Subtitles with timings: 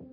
[0.00, 0.06] And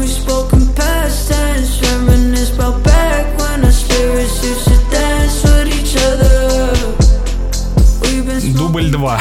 [0.00, 1.80] we spoke in past tense,
[8.98, 9.20] 2.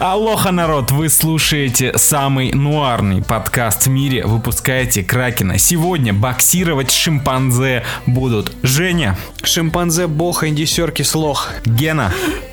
[0.00, 5.58] Алоха, народ, вы слушаете самый нуарный подкаст в мире, выпускаете Кракена.
[5.58, 11.50] Сегодня боксировать шимпанзе будут Женя, Шимпанзе, бог, Инди Серкис, лох.
[11.66, 12.10] Гена,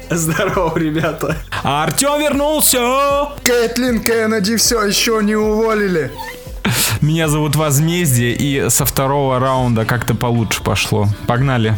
[0.09, 1.37] Здорово, ребята.
[1.63, 3.29] а Артем вернулся!
[3.45, 6.11] Кэтлин Кеннеди все еще не уволили.
[6.99, 11.07] Меня зовут Возмездие, и со второго раунда как-то получше пошло.
[11.25, 11.77] Погнали.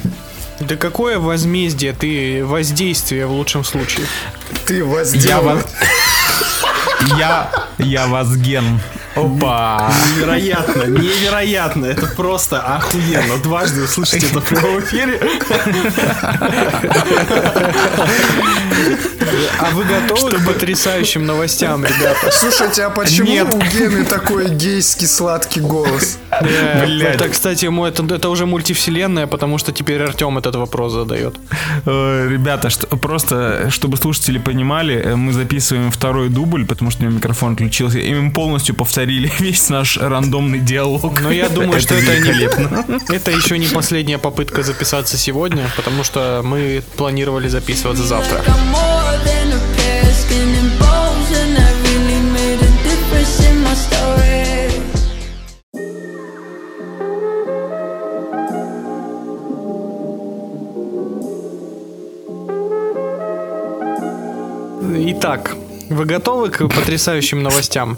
[0.60, 4.06] Да какое возмездие ты, воздействие в лучшем случае.
[4.66, 5.44] Ты Я возделал.
[5.44, 5.66] вас...
[7.18, 7.52] Я...
[7.78, 8.80] Я вас ген.
[9.18, 9.92] Опа!
[10.16, 11.86] Невероятно, невероятно.
[11.86, 13.38] Это просто охуенно.
[13.38, 15.20] Дважды услышать это в прямом эфире.
[19.60, 22.32] А вы готовы к потрясающим новостям, ребята?
[22.32, 23.54] Слушайте, а почему Нет.
[23.54, 26.18] у Гены такой гейский сладкий голос?
[26.32, 27.16] Э, Блядь.
[27.16, 31.36] Это, кстати, мой, это, это уже мультивселенная, потому что теперь Артем этот вопрос задает.
[31.86, 37.06] Э, Ребята, что, просто, чтобы слушатели понимали, э, мы записываем второй дубль, потому что у
[37.06, 38.76] меня микрофон отключился, и мы полностью
[39.08, 41.22] повторили весь наш рандомный диалог.
[41.22, 42.86] Но я думаю, что это великолепно.
[43.10, 48.44] это еще не последняя попытка записаться сегодня, потому что мы планировали записываться завтра.
[65.10, 65.56] Итак,
[65.90, 67.98] вы готовы к потрясающим новостям?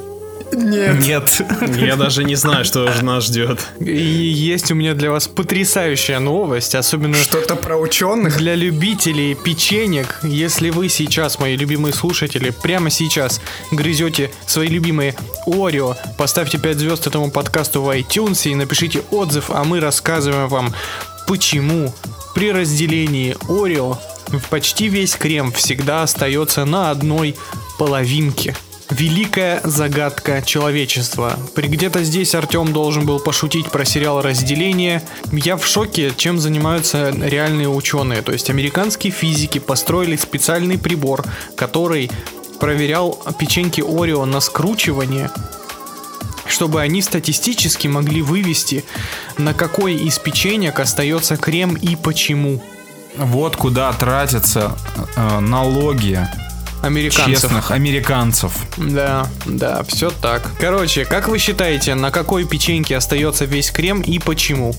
[0.52, 1.00] Нет.
[1.00, 1.42] Нет.
[1.78, 3.59] Я даже не знаю, что же нас ждет.
[3.80, 8.38] И есть у меня для вас потрясающая новость, особенно Что-то про ученых?
[8.38, 10.19] для любителей печенек.
[10.23, 13.41] Если вы сейчас, мои любимые слушатели, прямо сейчас
[13.72, 19.63] грызете свои любимые Орео, поставьте 5 звезд этому подкасту в iTunes и напишите отзыв, а
[19.63, 20.73] мы рассказываем вам,
[21.28, 21.94] почему
[22.35, 23.97] при разделении Орео
[24.50, 27.35] почти весь крем всегда остается на одной
[27.78, 28.56] половинке.
[28.89, 31.38] Великая загадка человечества.
[31.53, 35.03] При где-то здесь Артем должен был пошутить про сериал «Разделение».
[35.31, 38.23] Я в шоке, чем занимаются реальные ученые.
[38.23, 41.23] То есть американские физики построили специальный прибор,
[41.55, 42.09] который
[42.59, 45.29] проверял печеньки Орео на скручивание,
[46.47, 48.83] чтобы они статистически могли вывести,
[49.38, 52.59] на какой из печенек остается крем и почему.
[53.16, 54.75] Вот куда тратятся
[55.16, 56.28] э, налоги
[56.81, 57.41] Американцев.
[57.41, 58.53] честных американцев.
[58.78, 60.41] Да, да, все так.
[60.59, 64.73] Короче, как вы считаете, на какой печеньке остается весь крем и почему?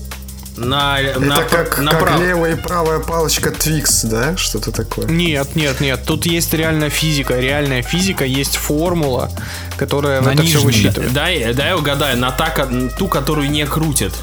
[0.57, 2.21] На, на, Это как, как направо.
[2.21, 4.35] левая и правая палочка Твикс, да?
[4.35, 5.07] Что-то такое.
[5.07, 7.39] Нет, нет, нет, тут есть реальная физика.
[7.39, 9.31] Реальная физика, есть формула,
[9.77, 10.65] которая На это все нижней.
[10.65, 11.13] высчитывает.
[11.13, 12.49] Дай, дай угадаю, на та,
[12.97, 14.13] ту, которую не крутят.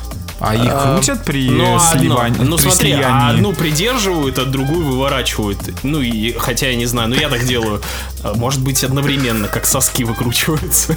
[0.40, 2.38] А их крутят при Ну, э, сливании?
[2.42, 3.34] Ну, при смотри, а слиянии?
[3.36, 5.58] одну придерживают, а другую выворачивают.
[5.82, 7.82] Ну, и хотя я не знаю, но я так делаю.
[8.22, 10.94] А, Может быть, одновременно, как соски выкручиваются.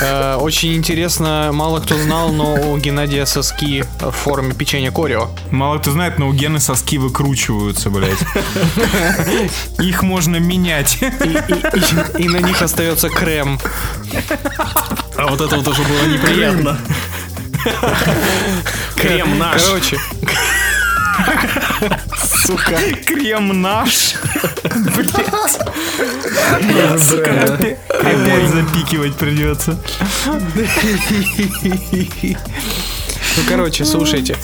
[0.00, 5.30] Э, Очень интересно, мало кто знал, но у Геннадия соски в форме печенья Корео.
[5.50, 8.18] Мало кто знает, но у Гены соски выкручиваются, блядь.
[9.78, 10.98] Их можно менять.
[12.18, 13.58] И на них остается крем.
[15.16, 16.78] А вот это вот уже было неприятно.
[18.96, 19.62] Крем наш.
[19.62, 19.98] Короче,
[22.44, 22.78] Сука.
[23.06, 24.14] Крем наш.
[27.88, 29.78] Опять запикивать придется.
[33.36, 34.36] Ну, короче, слушайте.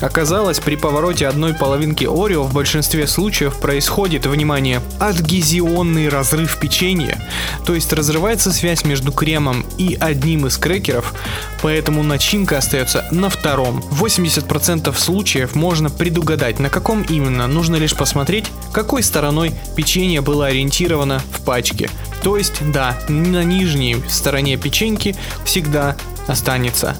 [0.00, 7.18] Оказалось, при повороте одной половинки Орео в большинстве случаев происходит, внимание, адгезионный разрыв печенья.
[7.66, 11.14] То есть разрывается связь между кремом и одним из крекеров,
[11.62, 13.82] поэтому начинка остается на втором.
[13.90, 17.46] В 80% случаев можно предугадать, на каком именно.
[17.46, 21.90] Нужно лишь посмотреть, какой стороной печенье было ориентировано в пачке.
[22.22, 25.14] То есть, да, на нижней стороне печеньки
[25.44, 25.96] всегда
[26.26, 26.96] останется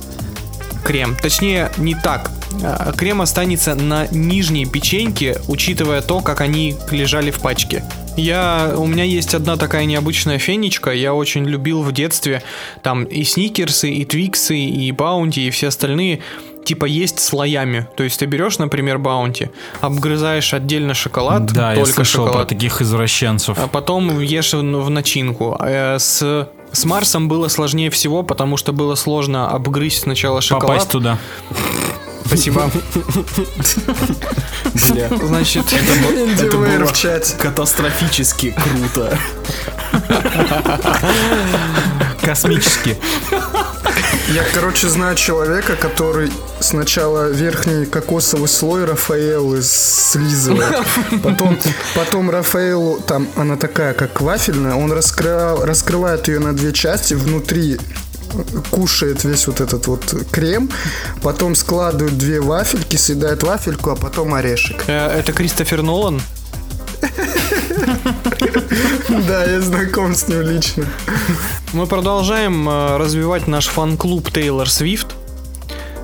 [0.84, 1.16] крем.
[1.20, 2.30] Точнее, не так.
[2.62, 7.84] А, Крем останется на нижней печеньке, учитывая то, как они лежали в пачке.
[8.16, 12.42] Я, у меня есть одна такая необычная фенечка, я очень любил в детстве
[12.82, 16.20] там и сникерсы, и твиксы, и баунти, и все остальные
[16.64, 17.88] типа есть слоями.
[17.96, 22.48] То есть ты берешь, например, баунти, обгрызаешь отдельно шоколад, Да, я только слышал про шоколад,
[22.48, 23.58] таких извращенцев.
[23.58, 25.56] а потом ешь в начинку.
[25.60, 30.66] Э, С, с Марсом было сложнее всего, потому что было сложно обгрызть сначала шоколад.
[30.68, 31.18] Попасть туда.
[32.30, 32.70] Спасибо.
[34.92, 37.34] Бля, Значит, это НДВР было в чате.
[37.36, 39.18] катастрофически круто.
[42.22, 42.96] Космически.
[44.28, 46.30] Я, короче, знаю человека, который
[46.60, 50.84] сначала верхний кокосовый слой Рафаэллы слизывает.
[51.24, 51.58] Потом,
[51.96, 57.80] потом Рафаэллу, там она такая, как вафельная, он раскрывал, раскрывает ее на две части, внутри
[58.70, 60.70] кушает весь вот этот вот крем,
[61.22, 64.84] потом складывает две вафельки, съедает вафельку, а потом орешек.
[64.86, 66.20] э, это Кристофер Нолан.
[69.08, 70.86] Да, я знаком с ним лично.
[71.72, 75.08] Мы продолжаем э, развивать наш фан-клуб Тейлор Свифт.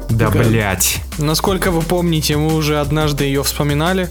[0.08, 1.00] Да, блять.
[1.18, 4.08] Насколько вы помните, мы уже однажды ее вспоминали.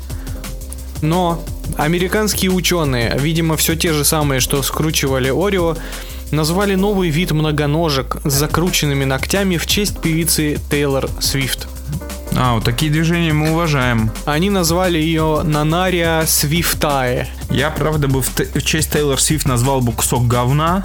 [1.01, 1.44] Но
[1.77, 5.77] американские ученые, видимо, все те же самые, что скручивали Орео,
[6.31, 11.68] назвали новый вид многоножек с закрученными ногтями в честь певицы Тейлор Свифт.
[12.38, 14.12] А, вот такие движения мы уважаем.
[14.25, 17.30] Они назвали ее Нанария Свифтае.
[17.55, 20.83] Я, правда, бы в, т- в честь Тейлор Свифт назвал бы кусок говна.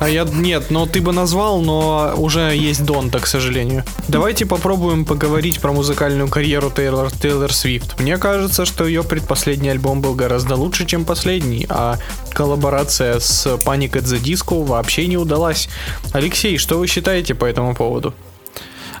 [0.00, 3.84] А я нет, но ты бы назвал, но уже есть Донта, к сожалению.
[4.08, 7.98] Давайте попробуем поговорить про музыкальную карьеру Тейлор, Тейлор Свифт.
[8.00, 11.96] Мне кажется, что ее предпоследний альбом был гораздо лучше, чем последний, а
[12.34, 15.70] коллаборация с Panic at the Disco вообще не удалась.
[16.12, 18.12] Алексей, что вы считаете по этому поводу?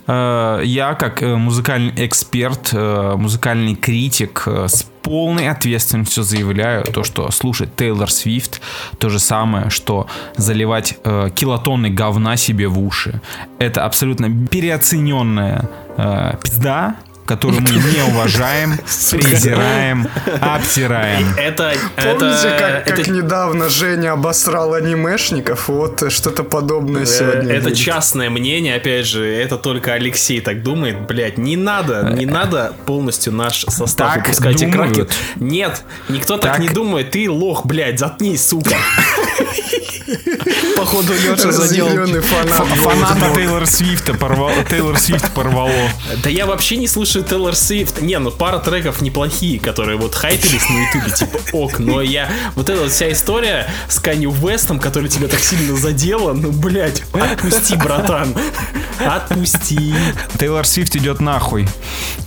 [0.06, 7.30] Э, Я, как э, музыкальный эксперт, э, музыкальный критик, с полной ответственностью заявляю то, что
[7.30, 8.60] слушать Тейлор Свифт
[8.98, 10.06] то же самое, что
[10.36, 13.20] заливать э, килотонны говна себе в уши.
[13.58, 16.96] Это абсолютно переоцененная э, пизда,
[17.26, 18.78] которую мы не уважаем,
[19.10, 20.08] презираем,
[20.40, 21.28] обтираем.
[21.36, 25.68] Это, Помните, это, как, как это, недавно Женя обосрал анимешников?
[25.68, 27.52] Вот что-то подобное э, сегодня.
[27.52, 27.78] это будет.
[27.78, 31.00] частное мнение, опять же, это только Алексей так думает.
[31.06, 35.06] Блять, не надо, не надо полностью наш состав Так выпускать краки.
[35.36, 36.60] Нет, никто так, Так.
[36.60, 37.10] не думает.
[37.10, 38.76] Ты лох, блядь, заткнись, сука.
[40.76, 41.88] Походу, Леша задел...
[42.22, 43.32] Фаната.
[43.34, 45.72] Тейлор Свифта порвал, Тейлор Свифт порвало.
[46.22, 48.00] Да я вообще не слушаю Тейлор Свифт.
[48.00, 51.78] Не, ну пара треков неплохие, которые вот хайпились на ютубе, типа ок.
[51.78, 52.30] Но я...
[52.54, 57.02] Вот эта вот вся история с Канни Вестом, которая тебя так сильно задела, ну, блядь,
[57.12, 58.34] отпусти, братан.
[59.04, 59.94] Отпусти.
[60.38, 61.68] Тейлор Свифт идет нахуй.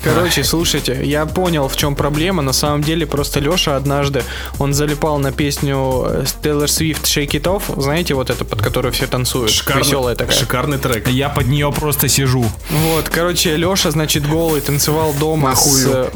[0.03, 2.41] Короче, слушайте, я понял, в чем проблема.
[2.41, 4.23] На самом деле, просто Леша однажды,
[4.59, 7.81] он залипал на песню э, Taylor Swift Shake It Off.
[7.81, 9.49] Знаете, вот это, под которую все танцуют?
[9.51, 10.37] Веселая такая.
[10.37, 11.07] шикарный трек.
[11.07, 12.45] Я под нее просто сижу.
[12.69, 16.09] Вот, короче, Леша, значит, голый танцевал дома с...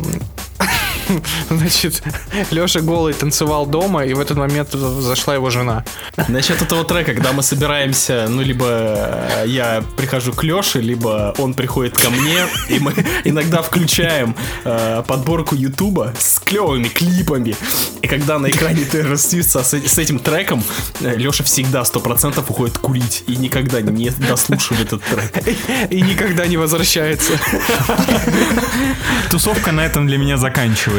[1.10, 1.14] э,
[1.50, 2.04] Значит,
[2.52, 5.84] Леша голый танцевал дома, и в этот момент зашла его жена.
[6.28, 11.54] Насчет этого трека, когда мы собираемся, ну, либо э, я прихожу к Леше, либо он
[11.54, 17.56] приходит ко мне, и мы иногда включаем э, подборку Ютуба с клевыми клипами.
[18.02, 20.64] И когда на экране Тейлор Свифт со- с, с этим треком,
[21.02, 25.48] Леша всегда 100% уходит курить и никогда не дослушивает этот трек.
[25.90, 27.34] И никогда не возвращается.
[29.30, 30.99] Тусовка на этом для меня заканчивается.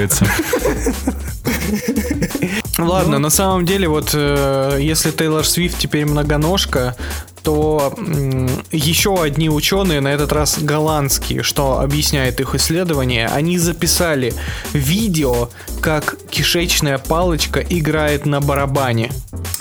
[2.78, 6.96] Ладно, на самом деле, вот э, если Тейлор Свифт теперь многоножка,
[7.42, 14.34] то м, еще одни ученые, на этот раз голландские, что объясняет их исследование, они записали
[14.72, 15.50] видео,
[15.80, 19.10] как кишечная палочка играет на барабане.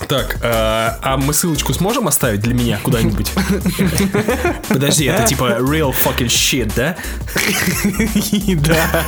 [0.07, 3.31] Так, э, а мы ссылочку сможем оставить для меня куда-нибудь?
[4.67, 6.95] Подожди, это типа real fucking shit, да?
[8.59, 9.03] Да.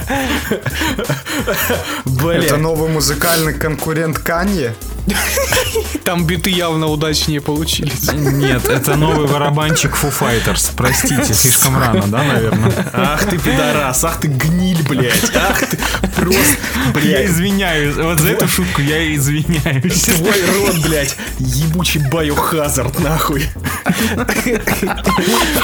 [2.34, 4.76] Это новый музыкальный конкурент Канье.
[6.04, 8.12] Там биты явно удачнее получились.
[8.14, 10.72] Нет, это новый барабанчик Foo Fighters.
[10.76, 12.90] Простите, слишком рано, да, наверное?
[12.94, 15.32] Ах ты пидорас, ах ты гниль, блядь.
[15.36, 15.78] Ах ты
[16.16, 17.30] просто, Я блядь.
[17.30, 17.96] извиняюсь.
[17.96, 20.04] Вот за эту шутку я извиняюсь.
[20.04, 23.48] Твой рот, блядь, ебучий байохазард, нахуй.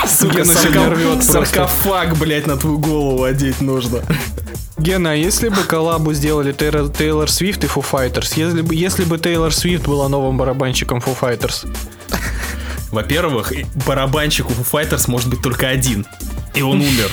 [0.08, 1.22] Сука, просто.
[1.22, 4.02] саркофаг, блядь, на твою голову одеть нужно.
[4.78, 9.06] Гена, а если бы коллабу сделали Тейлор, Тейлор Свифт и Foo Fighters, если бы, если
[9.06, 11.68] бы Тейлор Свифт была новым барабанщиком Foo Fighters,
[12.94, 13.52] Во-первых,
[13.86, 16.08] барабанщик у Foo Fighters может быть только один.
[16.54, 17.12] И он умер.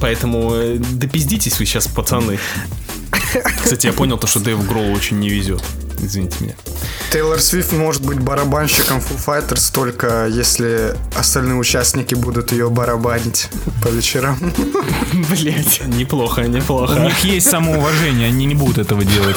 [0.00, 2.38] Поэтому э, допиздитесь вы сейчас, пацаны.
[3.64, 5.60] Кстати, я понял то, что Дэйву Гроу очень не везет.
[6.00, 6.54] Извините меня.
[7.10, 13.48] Тейлор Свифт может быть барабанщиком Foo Fighters только если остальные участники будут ее барабанить
[13.82, 14.38] по вечерам.
[15.12, 15.82] блять.
[15.88, 17.00] Неплохо, У неплохо.
[17.00, 19.36] них есть самоуважение, они не будут этого делать.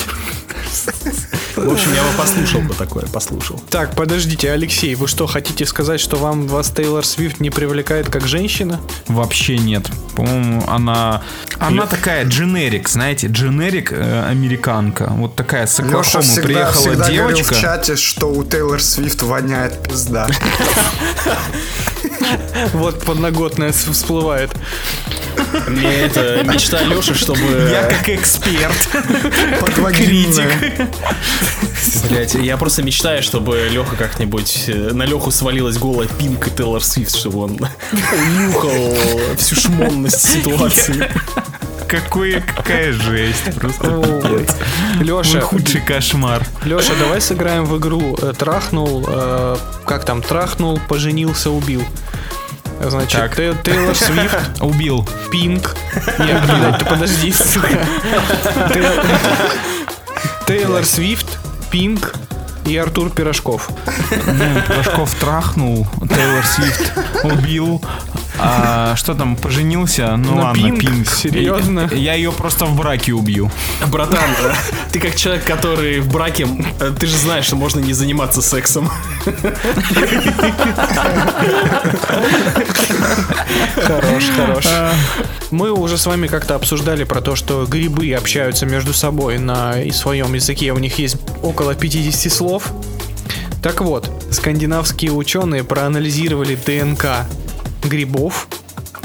[1.56, 3.62] В общем, я бы послушал бы такое, послушал.
[3.70, 8.28] Так, подождите, Алексей, вы что, хотите сказать, что вам вас Тейлор Свифт не привлекает как
[8.28, 8.80] женщина?
[9.08, 9.88] Вообще нет.
[10.16, 11.22] По-моему, она...
[11.60, 15.08] Она такая дженерик, знаете, дженерик э, американка.
[15.12, 17.54] Вот такая с Оклахомы всегда, приехала всегда говорил девочка.
[17.54, 20.28] в чате, что у Тейлор Свифт воняет пизда.
[22.74, 24.52] Вот подноготная всплывает.
[25.68, 27.70] Мне это мечта Леши, чтобы...
[27.72, 28.76] Я как эксперт.
[29.60, 30.90] Подвагинная.
[32.10, 37.16] Блять, я просто мечтаю, чтобы Леха как-нибудь э, на Леху свалилась голая пинка Тейлор Свифт,
[37.16, 37.52] чтобы он
[37.92, 41.10] унюхал всю шмонность ситуации.
[41.88, 43.54] Какой, какая жесть.
[43.60, 43.84] Просто
[44.24, 44.56] пипец.
[44.96, 46.44] Мой Леша, худший кошмар.
[46.66, 51.84] Леша, давай сыграем в игру э, Трахнул, э, как там, трахнул, поженился, убил.
[52.82, 53.36] Значит, Так.
[53.36, 55.08] Те- Тейлор Свифт, Убил.
[55.32, 55.76] Пинк.
[56.20, 57.70] Нет, блядь, ты подожди, сука.
[60.48, 61.40] Те- Тейлор Свифт,
[61.72, 62.14] Пинк
[62.66, 63.70] и Артур Пирожков.
[64.68, 67.82] Пирожков трахнул, Тейлор Свифт убил.
[68.40, 70.16] А что там, поженился?
[70.18, 70.82] Ну На ладно, Пинк?
[70.82, 71.10] Пинк.
[71.10, 71.90] Серьезно?
[71.94, 73.52] Я ее просто в браке убью.
[73.88, 74.54] Братан, э,
[74.92, 76.48] ты как человек, который в браке,
[76.80, 78.90] э, ты же знаешь, что можно не заниматься сексом.
[83.76, 84.66] Хорош, хорош.
[85.52, 90.34] Мы уже с вами как-то обсуждали про то, что грибы общаются между собой на своем
[90.34, 90.72] языке.
[90.74, 92.72] У них есть около 50 слов.
[93.62, 97.26] Так вот, скандинавские ученые проанализировали ДНК
[97.86, 98.48] грибов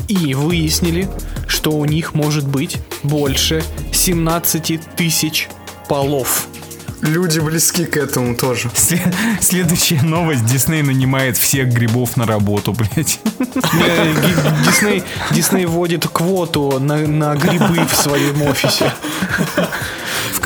[0.09, 1.09] и выяснили,
[1.47, 5.49] что у них может быть больше 17 тысяч
[5.89, 6.47] полов.
[7.01, 8.69] Люди близки к этому тоже.
[8.75, 10.45] Сле- Следующая новость.
[10.47, 13.21] Дисней нанимает всех грибов на работу, блядь.
[13.39, 14.15] Э,
[14.67, 18.93] Дисней, Дисней вводит квоту на, на грибы в своем офисе.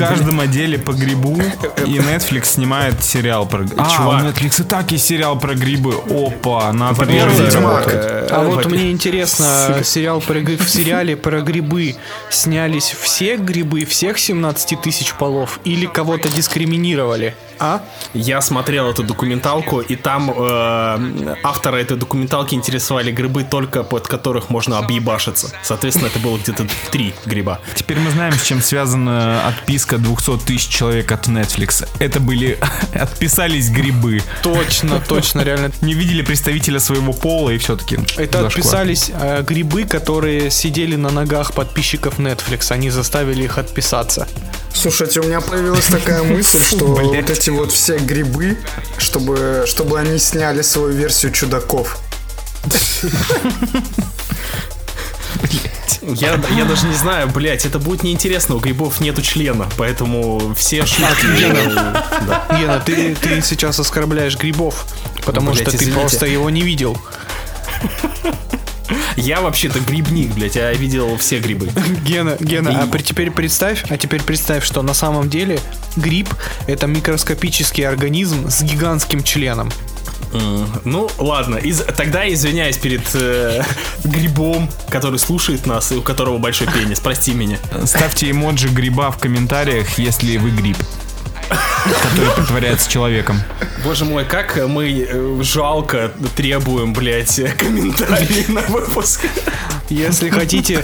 [0.05, 1.37] В каждом отделе по грибу.
[1.85, 3.65] И Netflix снимает сериал про...
[3.77, 4.23] А, у Чувак.
[4.23, 5.95] Netflix и так есть сериал про грибы.
[6.09, 7.93] Опа, надо работать.
[7.93, 11.95] э, А вот во- мне интересно, сериал про, в сериале про грибы
[12.29, 17.35] снялись все грибы, всех 17 тысяч полов, или кого-то дискриминировали?
[17.59, 17.81] А?
[18.13, 24.49] Я смотрел эту документалку, и там э, автора этой документалки интересовали грибы только под которых
[24.49, 25.51] можно объебашиться.
[25.61, 27.59] Соответственно, это было где-то три гриба.
[27.75, 31.87] Теперь мы знаем, с чем связана отписка 200 тысяч человек от Netflix.
[31.99, 32.57] Это были...
[32.93, 34.21] Отписались грибы.
[34.41, 35.71] Точно, точно, реально.
[35.81, 37.99] Не видели представителя своего пола и все-таки...
[38.17, 42.71] Это отписались э, грибы, которые сидели на ногах подписчиков Netflix.
[42.71, 44.27] Они заставили их отписаться.
[44.73, 48.57] Слушайте, у меня появилась такая мысль, что вот эти вот все грибы,
[48.97, 51.99] чтобы, чтобы они сняли свою версию чудаков.
[56.01, 60.85] Я, я даже не знаю, блять, это будет неинтересно, у грибов нету члена, поэтому все
[60.85, 61.25] шутки...
[61.37, 62.03] Гена.
[62.27, 62.57] да.
[62.59, 64.85] Гена, ты, ты сейчас оскорбляешь грибов,
[65.25, 65.99] потому Ну, блядь, что ты извините.
[65.99, 66.97] просто его не видел.
[69.15, 71.69] Я вообще-то грибник, блять, я видел все грибы.
[72.03, 75.59] Гена, Гена, И- а при- теперь представь, а теперь представь, что на самом деле
[75.95, 76.27] гриб
[76.67, 79.71] это микроскопический организм с гигантским членом.
[80.83, 83.61] Ну, ладно, из- тогда извиняюсь перед э,
[84.03, 87.57] грибом, который слушает нас и у которого большой пенис, прости меня.
[87.85, 90.77] Ставьте эмоджи гриба в комментариях, если вы гриб.
[91.49, 93.41] Который притворяется человеком.
[93.83, 99.21] Боже мой, как мы э, жалко требуем, блять, комментарии на выпуск.
[99.89, 100.83] Если хотите,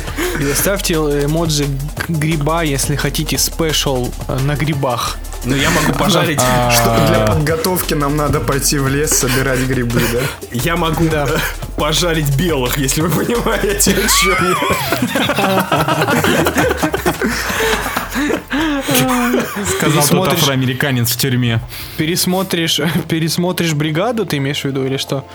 [0.56, 1.66] ставьте эмоджи
[2.10, 5.18] гриба, если хотите спешл э, на грибах.
[5.46, 6.42] Ну, я могу пожарить...
[6.72, 10.20] Что для подготовки нам надо пойти в лес собирать грибы, да?
[10.52, 11.06] Я могу
[11.78, 14.36] пожарить белых, если вы понимаете, о чем
[19.78, 21.62] Сказал тот афроамериканец в тюрьме.
[21.98, 25.26] Пересмотришь, пересмотришь бригаду, ты имеешь в виду или что?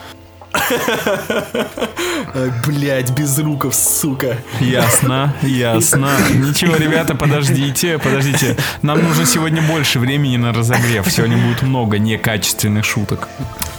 [2.67, 4.37] Блять, без руков, сука.
[4.61, 6.11] Ясно, ясно.
[6.33, 8.57] Ничего, ребята, подождите, подождите.
[8.83, 11.11] Нам нужно сегодня больше времени на разогрев.
[11.11, 13.29] Сегодня будет много некачественных шуток.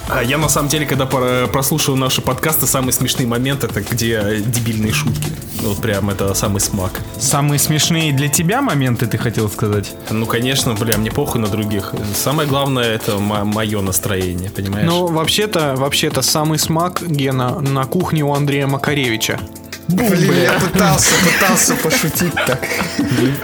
[0.07, 4.93] А я на самом деле, когда прослушиваю наши подкасты, самый смешный момент это где дебильные
[4.93, 5.31] шутки.
[5.61, 6.91] Вот прям это самый смак.
[7.17, 9.95] Самые смешные для тебя моменты, ты хотел сказать?
[10.11, 11.93] Ну, конечно, бля, мне похуй на других.
[12.13, 14.85] Самое главное это мое настроение, понимаешь?
[14.87, 19.39] Ну, вообще-то, вообще-то самый смак Гена на кухне у Андрея Макаревича.
[19.87, 22.59] Блин, я пытался, пытался пошутить так.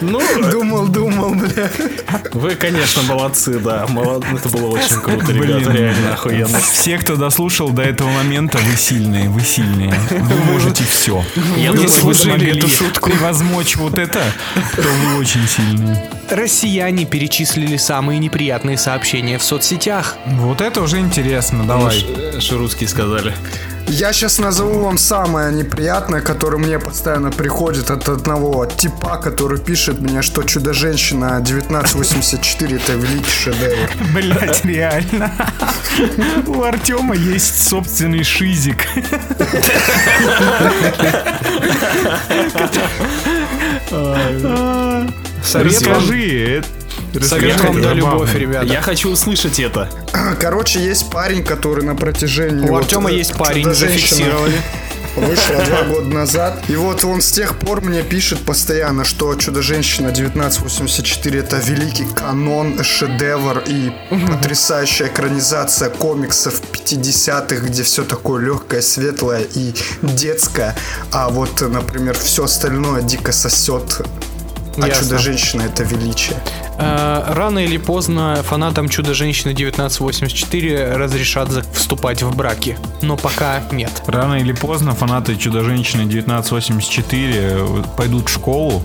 [0.02, 0.20] Ну,
[0.52, 1.70] Думал, думал, бля.
[2.34, 3.86] вы, конечно, молодцы, да.
[3.88, 6.60] Молод- Это было очень круто, ребята, реально охуенно.
[6.60, 9.94] Все, кто дослушал до этого момента, вы сильные, вы сильные.
[10.10, 11.24] Вы можете все.
[11.58, 13.10] Я Если думаю, вы вы смогли смогли эту шутку.
[13.12, 14.24] превозмочь вот это,
[14.78, 16.04] то вы очень сильные.
[16.32, 20.18] Россияне перечислили самые неприятные сообщения в соцсетях.
[20.26, 22.04] Вот это уже интересно, давай.
[22.40, 23.36] Что русские сказали?
[23.88, 30.00] Я сейчас назову вам самое неприятное, которое мне постоянно приходит от одного типа, который пишет
[30.00, 33.90] мне, что Чудо-женщина 1984 это великий шедевр.
[34.14, 35.32] Блять, реально.
[36.48, 38.88] У Артема есть собственный шизик.
[45.54, 46.64] Расскажи.
[47.20, 48.65] Совет расскажи, вам да любовь, ребята.
[48.65, 49.89] Я хочу услышать это.
[50.39, 52.65] Короче, есть парень, который на протяжении...
[52.65, 54.56] У вот, Артема э, есть парень, зафиксировали.
[55.15, 56.63] Вышла два года назад.
[56.70, 62.82] И вот он с тех пор мне пишет постоянно, что Чудо-женщина 1984 это великий канон,
[62.84, 70.75] шедевр и потрясающая экранизация комиксов 50-х, где все такое легкое, светлое и детское.
[71.12, 74.01] А вот, например, все остальное дико сосет.
[74.78, 75.04] А Ясно.
[75.04, 76.38] Чудо-женщина это величие.
[76.78, 82.78] Э, Рано или поздно фанатам Чудо-женщины 1984 разрешат вступать в браки.
[83.01, 83.92] Но пока нет.
[84.08, 88.84] Рано или поздно фанаты Чудо-женщины 1984 пойдут в школу.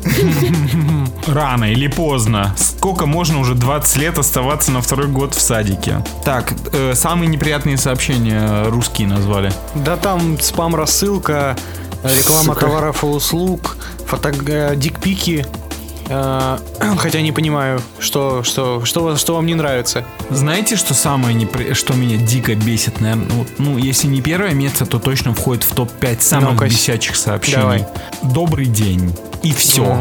[1.26, 2.54] Рано или поздно.
[2.58, 6.04] Сколько можно уже 20 лет оставаться на второй год в садике?
[6.24, 9.52] Так, э, самые неприятные сообщения русские назвали.
[9.74, 11.56] Да там спам-рассылка,
[12.02, 12.60] э, реклама Сука.
[12.60, 13.76] товаров и услуг,
[14.06, 14.32] фото...
[14.48, 15.46] э, дикпики.
[16.08, 16.58] Э,
[16.98, 20.04] Хотя не понимаю, что, что, что, что вам не нравится.
[20.30, 21.74] Знаете, что самое непри...
[21.74, 23.26] что меня дико бесит, наверное?
[23.28, 27.58] Ну, ну, если не первое место, то точно входит в топ-5 самых Ну-ка, бесячих сообщений.
[27.60, 27.86] давай.
[28.22, 29.14] Добрый день.
[29.42, 29.96] И все.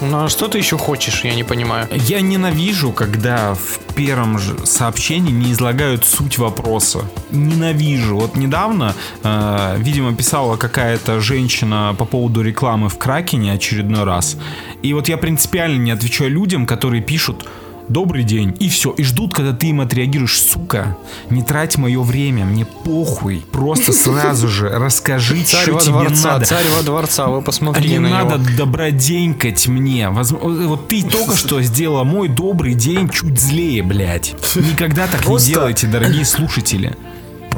[0.00, 1.86] Ну а что ты еще хочешь, я не понимаю.
[1.92, 7.00] Я ненавижу, когда в первом же сообщении не излагают суть вопроса.
[7.30, 8.16] Ненавижу.
[8.16, 14.38] Вот недавно, э, видимо, писала какая-то женщина по поводу рекламы в Кракене очередной раз.
[14.82, 17.46] И вот я принципиально не отвечаю людям, которые пишут
[17.90, 20.96] добрый день, и все, и ждут, когда ты им отреагируешь, сука,
[21.28, 26.44] не трать мое время, мне похуй, просто сразу же расскажи, что тебе надо.
[26.46, 28.56] царь во дворца, вы посмотрите не на надо него.
[28.56, 30.04] доброденькать мне.
[30.08, 34.34] Возм- Вот ты только что сделала мой добрый день чуть злее, блядь.
[34.56, 36.96] Никогда так не делайте, дорогие слушатели.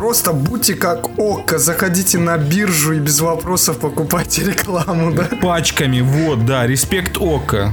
[0.02, 5.28] Просто будьте как Окко, заходите на биржу и без вопросов покупайте рекламу, да?
[5.40, 7.72] Пачками, вот, да, респект ока.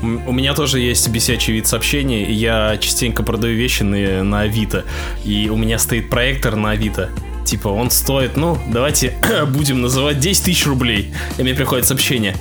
[0.00, 2.32] М- У меня тоже есть бесячий вид сообщений.
[2.32, 4.84] Я частенько продаю вещи на, на Авито.
[5.24, 7.10] И у меня стоит проектор на Авито.
[7.44, 9.12] Типа, он стоит, ну, давайте
[9.48, 11.12] будем называть 10 тысяч рублей.
[11.38, 12.36] И мне приходит сообщение.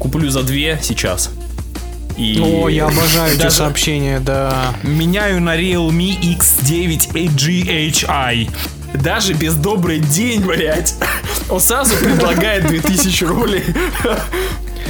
[0.00, 1.30] Куплю за 2 сейчас.
[2.16, 4.74] И О, я обожаю эти сообщения, да.
[4.82, 8.50] Меняю на Realme X9 AGHI.
[8.94, 10.94] Даже без добрый день, блядь.
[11.50, 13.64] Он сразу предлагает 2000 рублей.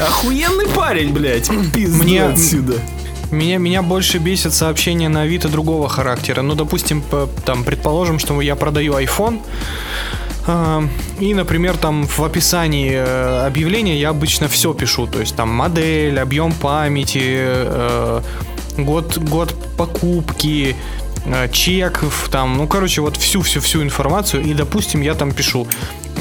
[0.00, 1.48] Охуенный парень, блядь.
[1.72, 2.74] Пизду Мне- отсюда.
[3.30, 6.42] Меня, меня больше бесит сообщения на Авито другого характера.
[6.42, 9.40] Ну, допустим, п- там, предположим, что я продаю iPhone,
[11.20, 15.06] и, например, там в описании э, объявления я обычно все пишу.
[15.06, 18.20] То есть там модель, объем памяти, э,
[18.76, 20.76] год, год покупки,
[21.24, 24.42] э, чек, там, ну, короче, вот всю-всю-всю информацию.
[24.42, 25.66] И, допустим, я там пишу,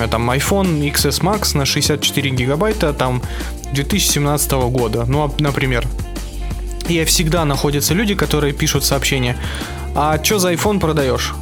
[0.09, 3.21] там, iPhone XS Max на 64 гигабайта, там,
[3.73, 5.85] 2017 года, ну, а- например.
[6.87, 9.35] И всегда находятся люди, которые пишут сообщения.
[9.95, 11.33] А что за iPhone продаешь?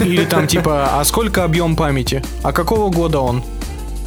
[0.00, 2.22] Или там типа, а сколько объем памяти?
[2.42, 3.42] А какого года он?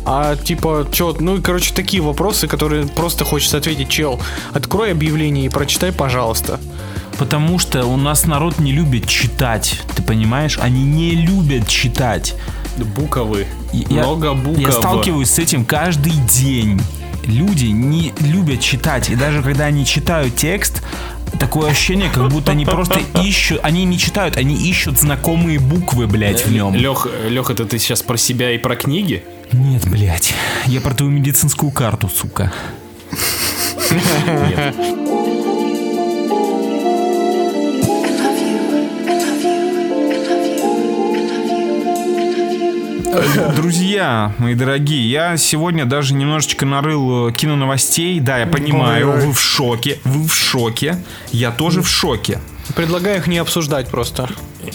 [0.05, 4.19] А типа, чё, ну и короче, такие вопросы, которые просто хочется ответить, чел,
[4.53, 6.59] открой объявление и прочитай, пожалуйста.
[7.17, 10.59] Потому что у нас народ не любит читать, ты понимаешь?
[10.61, 12.35] Они не любят читать.
[12.95, 13.47] Буковы.
[13.73, 14.59] Я- Много букв.
[14.59, 16.79] Я сталкиваюсь с этим каждый день.
[17.25, 19.09] Люди не любят читать.
[19.09, 20.83] И даже когда они читают текст,
[21.39, 23.59] такое ощущение, как будто они просто ищут...
[23.63, 26.73] Они не читают, они ищут знакомые буквы, блядь, в нем.
[26.73, 29.23] Лех, Лех, это ты сейчас про себя и про книги?
[29.51, 30.33] Нет, блядь.
[30.65, 32.51] Я про твою медицинскую карту, сука.
[43.55, 48.19] Друзья, мои дорогие, я сегодня даже немножечко нарыл э, киноновостей.
[48.19, 51.03] Да, я понимаю, вы в шоке, вы в шоке.
[51.31, 52.39] Я тоже в шоке.
[52.75, 54.29] Предлагаю их не обсуждать просто.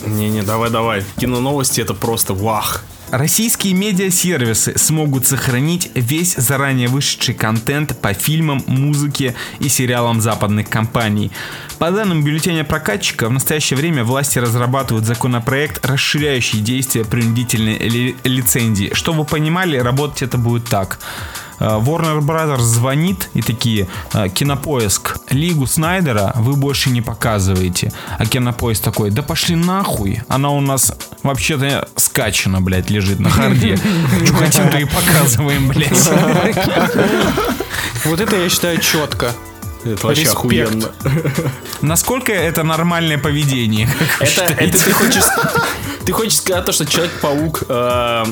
[0.07, 1.05] Не-не, давай-давай.
[1.19, 2.85] Кино новости это просто вах.
[3.13, 11.31] Российские медиасервисы смогут сохранить весь заранее вышедший контент по фильмам, музыке и сериалам западных компаний.
[11.79, 18.93] По данным бюллетеня прокатчика, в настоящее время власти разрабатывают законопроект, расширяющий действие принудительной ли- лицензии.
[18.95, 20.99] Чтобы вы понимали, работать это будет так.
[21.63, 27.93] Э, Warner Brothers звонит и такие, э, кинопоиск, Лигу Снайдера вы больше не показываете.
[28.19, 33.77] А кинопоиск такой, да пошли нахуй, она у нас вообще-то скачана, блядь, лежит на харде.
[34.25, 36.11] Что хотим, то и показываем, блядь.
[38.05, 39.31] Вот это я считаю четко.
[39.85, 40.37] Это вообще Респект.
[40.39, 40.93] охуенно.
[41.81, 43.89] Насколько это нормальное поведение?
[44.21, 45.25] Это, это ты хочешь...
[46.05, 47.65] Ты хочешь сказать то, что Человек-паук...
[47.69, 48.25] э,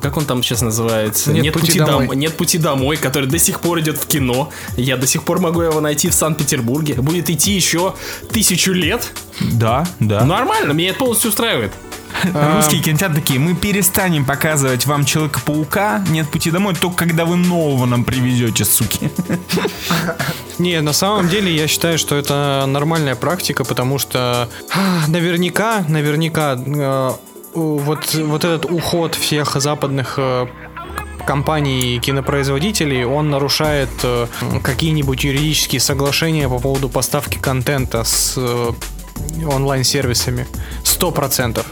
[0.00, 1.32] как он там сейчас называется?
[1.32, 2.16] Нет пути домой.
[2.16, 4.50] Нет пути домой, который до сих пор идет в кино.
[4.76, 6.94] Я до сих пор могу его найти в Санкт-Петербурге.
[6.94, 7.94] Будет идти еще
[8.32, 9.12] тысячу лет.
[9.40, 10.24] Да, да.
[10.24, 11.72] Нормально, меня это полностью устраивает.
[12.56, 17.86] Русские кинотеатры такие, мы перестанем показывать вам Человека-паука, нет пути домой, только когда вы нового
[17.86, 19.10] нам привезете, суки.
[20.58, 26.58] Не, на самом деле я считаю, что это нормальная практика, потому что а, наверняка, наверняка
[26.58, 27.12] э,
[27.54, 30.46] вот, вот этот уход всех западных э,
[31.26, 34.26] компаний и кинопроизводителей, он нарушает э,
[34.62, 38.70] какие-нибудь юридические соглашения по поводу поставки контента с э,
[39.46, 40.46] онлайн-сервисами.
[40.84, 41.66] Сто процентов.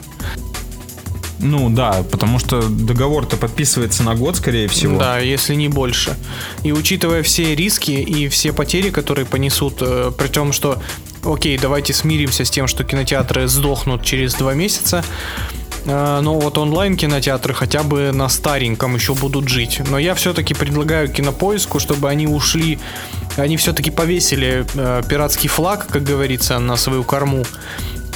[1.39, 4.99] Ну да, потому что договор-то подписывается на год, скорее всего.
[4.99, 6.17] Да, если не больше.
[6.63, 9.77] И учитывая все риски и все потери, которые понесут,
[10.17, 10.83] при том, что,
[11.25, 15.05] окей, давайте смиримся с тем, что кинотеатры сдохнут через два месяца,
[15.87, 19.81] но вот онлайн кинотеатры хотя бы на стареньком еще будут жить.
[19.89, 22.79] Но я все-таки предлагаю кинопоиску, чтобы они ушли,
[23.37, 27.45] они все-таки повесили э, пиратский флаг, как говорится, на свою корму.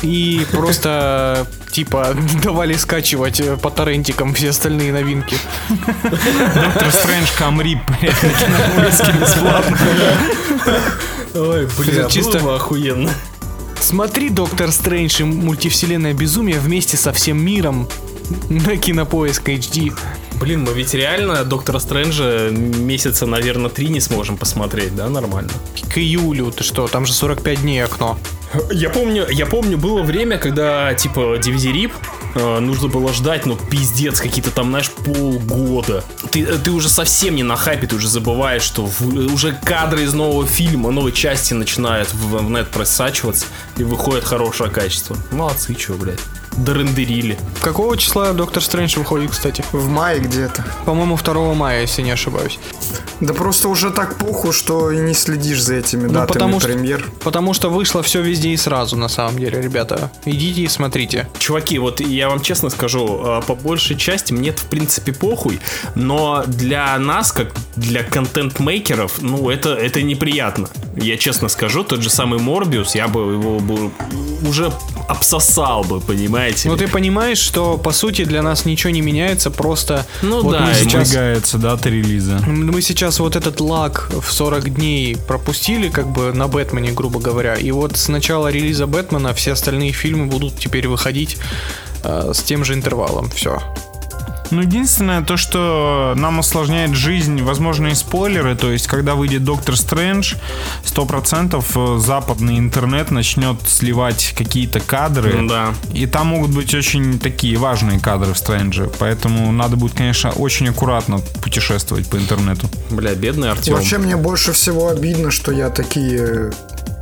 [0.02, 5.36] И просто типа давали скачивать э, по торрентикам все остальные новинки.
[5.68, 7.80] Доктор Стрэндж Камрип,
[9.20, 9.78] бесплатно.
[11.34, 13.10] Ой, бля, чисто было охуенно.
[13.90, 17.88] Смотри, Доктор Стрэндж и мультивселенная безумие вместе со всем миром
[18.48, 19.92] на кинопоиск HD.
[20.38, 25.50] Блин, мы ведь реально Доктора Стрэнджа месяца, наверное, три не сможем посмотреть, да, нормально?
[25.92, 28.16] К июлю, ты что, там же 45 дней окно.
[28.70, 31.42] Я помню, я помню, было время, когда, типа, э,
[32.34, 36.04] нужно было ждать, ну, пиздец, какие-то там, знаешь, полгода.
[36.30, 40.02] Ты, э, ты уже совсем не на хайпе, ты уже забываешь, что в- уже кадры
[40.04, 45.16] из нового фильма, новой части начинают в, в нет просачиваться, и выходит хорошее качество.
[45.30, 46.20] Молодцы, чё, блядь.
[46.56, 47.38] Дорендерили.
[47.62, 49.64] Какого числа Доктор Стрэндж выходит, кстати?
[49.72, 50.64] В мае где-то.
[50.84, 52.58] По-моему, 2 мая, если не ошибаюсь.
[53.20, 56.68] Да просто уже так похуй, что и не следишь за этими Ну, датами потому что-
[56.68, 57.08] премьер.
[57.22, 60.10] Потому что вышло все везде и сразу, на самом деле, ребята.
[60.24, 61.28] Идите и смотрите.
[61.38, 65.60] Чуваки, вот я вам честно скажу, э, по большей части мне это в принципе похуй,
[65.94, 70.68] но для нас, как для контент-мейкеров, ну это, это неприятно.
[70.96, 73.90] Я честно скажу, тот же самый Морбиус, я бы его бы
[74.48, 74.72] уже
[75.08, 76.00] обсосал бы,
[76.40, 76.68] понимаете?
[76.68, 80.60] Ну ты понимаешь, что по сути для нас ничего не меняется, просто Ну вот да,
[80.60, 82.40] мы сейчас Сдвигается дата релиза.
[82.46, 87.54] мы сейчас вот этот лаг в 40 дней пропустили, как бы на Бэтмене, грубо говоря.
[87.54, 91.36] И вот с начала релиза Бэтмена все остальные фильмы будут теперь выходить
[92.04, 93.30] э, с тем же интервалом.
[93.30, 93.60] Все.
[94.50, 100.34] Ну, единственное, то, что нам усложняет жизнь возможные спойлеры, то есть, когда выйдет Доктор Стрэндж,
[100.84, 105.74] 100% э, западный интернет начнет сливать какие-то кадры, Да.
[105.92, 110.68] и там могут быть очень такие важные кадры в Стрэндже, поэтому надо будет, конечно, очень
[110.68, 112.68] аккуратно путешествовать по интернету.
[112.90, 113.74] Бля, бедный Артем.
[113.74, 116.52] Вообще мне больше всего обидно, что я такие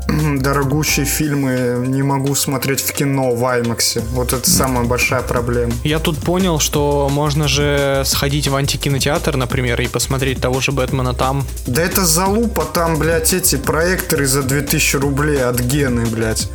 [0.08, 4.02] дорогущие фильмы не могу смотреть в кино в IMAX.
[4.12, 5.72] Вот это самая большая проблема.
[5.84, 11.14] Я тут понял, что можно же сходить в антикинотеатр, например, и посмотреть того же Бэтмена
[11.14, 11.44] там.
[11.66, 16.48] Да это залупа, там, блядь, эти проекторы за 2000 рублей от Гены, блядь.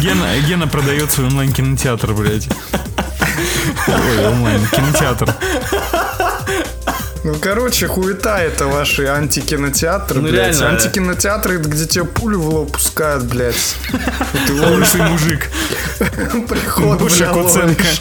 [0.00, 2.48] Гена, Гена продает свой онлайн-кинотеатр, блядь.
[3.88, 5.34] Ой, онлайн-кинотеатр.
[7.24, 10.56] Ну, короче, хуета это ваши антикинотеатры, Ну, блядь.
[10.58, 10.70] реально.
[10.76, 13.76] Антикинотеатры, где тебе пулю в лоб пускают, блядь.
[14.50, 15.48] Лысый мужик.
[16.48, 17.36] Приход, Куценко.
[17.42, 18.00] ловишь.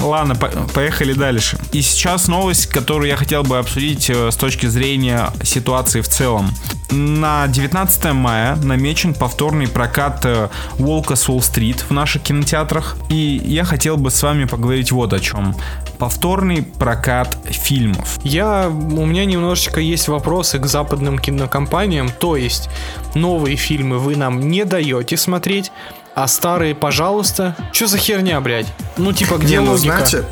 [0.00, 1.58] Ладно, по- поехали дальше.
[1.72, 6.54] И сейчас новость, которую я хотел бы обсудить э, с точки зрения ситуации в целом.
[6.90, 12.96] На 19 мая намечен повторный прокат э, Волка с Уолл-стрит в наших кинотеатрах.
[13.08, 15.56] И я хотел бы с вами поговорить вот о чем.
[15.98, 18.18] Повторный прокат фильмов.
[18.22, 22.68] Я, у меня немножечко есть вопросы к западным кинокомпаниям, то есть
[23.14, 25.72] новые фильмы вы нам не даете смотреть,
[26.14, 27.56] а старые, пожалуйста.
[27.72, 28.66] Что за херня, блядь?
[28.96, 29.96] Ну, типа, где Не, ну логика?
[29.96, 30.24] знаете,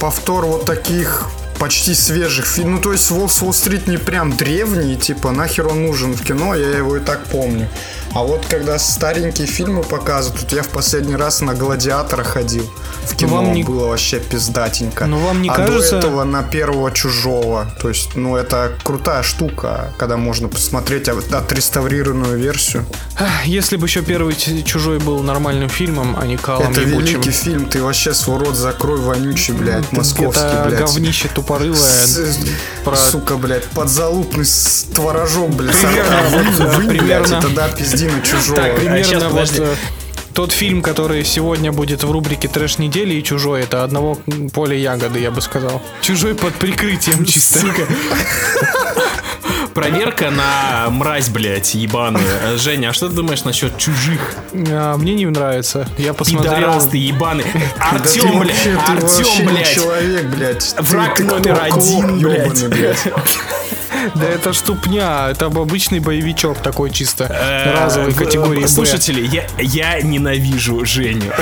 [0.00, 1.28] повтор вот таких
[1.60, 2.76] почти свежих фильмов.
[2.76, 6.78] Ну, то есть Волк Уолл-стрит не прям древний, типа, нахер он нужен в кино, я
[6.78, 7.68] его и так помню.
[8.12, 12.68] А вот когда старенькие фильмы показывают, тут я в последний раз на «Гладиатора» ходил.
[13.04, 15.06] В кино вам не- было вообще пиздатенько.
[15.06, 17.66] Ну, вам не а кажется- до этого на первого «Чужого».
[17.80, 22.84] То есть, ну, это крутая штука, когда можно посмотреть от- отреставрированную версию.
[23.44, 27.06] Если бы еще первый «Чужой» был нормальным фильмом, а не калом это ебучим.
[27.20, 30.80] великий фильм, ты вообще свой рот закрой, вонючий, блядь, московский, Это блядь.
[30.80, 32.06] говнище тупорылое.
[32.06, 32.38] С-
[32.84, 35.76] про- Сука, блядь, подзалупный с творожом, блядь.
[35.76, 36.20] Примерно,
[36.58, 37.68] блядь, примерно- и тогда
[38.00, 38.56] пизди на чужого.
[38.56, 39.62] Так, Примерно щас, вот подожди.
[39.62, 39.74] э,
[40.34, 44.18] тот фильм, который сегодня будет в рубрике «Трэш недели» и «Чужой», это одного
[44.52, 45.82] поля ягоды, я бы сказал.
[46.00, 47.60] «Чужой» под прикрытием чисто.
[47.60, 47.82] Сука.
[49.74, 52.24] Проверка на мразь, блядь, ебаную.
[52.58, 54.34] Женя, а что ты думаешь насчет чужих?
[54.68, 55.88] А, Мне не нравится.
[55.96, 56.54] Я посмотрел...
[56.54, 57.44] Пидорас ты ебаный.
[57.78, 59.74] Да Артем, вообще, блядь, Артем, блядь.
[59.74, 60.74] человек, блядь.
[60.80, 62.98] Враг номер один, блядь.
[64.14, 67.24] Да это ж тупня, это обычный боевичок такой чисто.
[67.24, 68.66] Э, Разовой категории.
[68.66, 71.32] Слушатели, я, ненавижу Женю.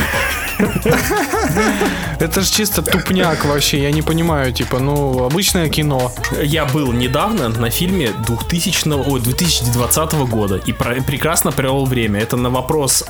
[2.21, 6.12] Это ж чисто тупняк вообще, я не понимаю, типа, ну, обычное кино.
[6.42, 12.21] Я был недавно на фильме 2000, ой, 2020 года и про- прекрасно провел время.
[12.21, 13.05] Это на вопрос,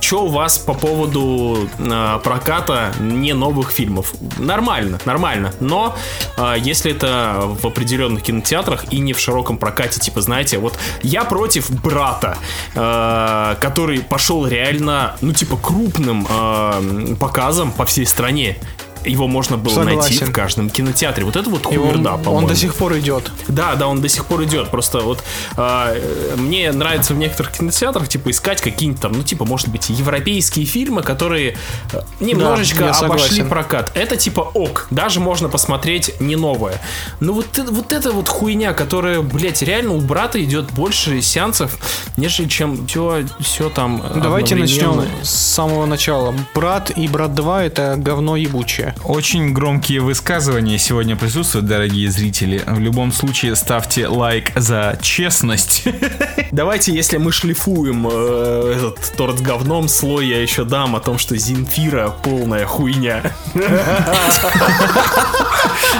[0.00, 4.14] что у вас по поводу а, проката не новых фильмов?
[4.38, 5.52] Нормально, нормально.
[5.60, 5.96] Но
[6.36, 11.24] а, если это в определенных кинотеатрах и не в широком прокате, типа, знаете, вот я
[11.24, 12.38] против брата,
[12.74, 16.82] а, который пошел реально, ну, типа, крупным а,
[17.18, 18.58] показом по всей стране.
[19.04, 20.26] Его можно было найти Согласен.
[20.26, 21.24] в каждом кинотеатре.
[21.24, 22.48] Вот это вот он, хуерда, он по-моему.
[22.48, 23.30] до сих пор идет.
[23.48, 24.70] Да, да, он до сих пор идет.
[24.70, 25.22] Просто вот
[25.56, 30.66] э, мне нравится в некоторых кинотеатрах типа искать какие-нибудь там, ну типа, может быть, европейские
[30.66, 31.56] фильмы, которые
[31.92, 33.48] э, немножечко я обошли согласен.
[33.48, 33.92] прокат.
[33.94, 36.80] Это типа ок, даже можно посмотреть не новое.
[37.20, 41.78] Но вот это вот, это вот хуйня, которая, блядь, реально у брата идет больше сеансов,
[42.16, 44.02] нежели чем все, все там.
[44.16, 46.34] Давайте начнем с самого начала.
[46.54, 48.87] Брат и брат 2 это говно ебучее.
[49.04, 52.62] Очень громкие высказывания сегодня присутствуют, дорогие зрители.
[52.66, 55.84] В любом случае, ставьте лайк за честность.
[56.52, 61.18] Давайте, если мы шлифуем э, этот торт с говном, слой я еще дам о том,
[61.18, 63.22] что Земфира полная хуйня.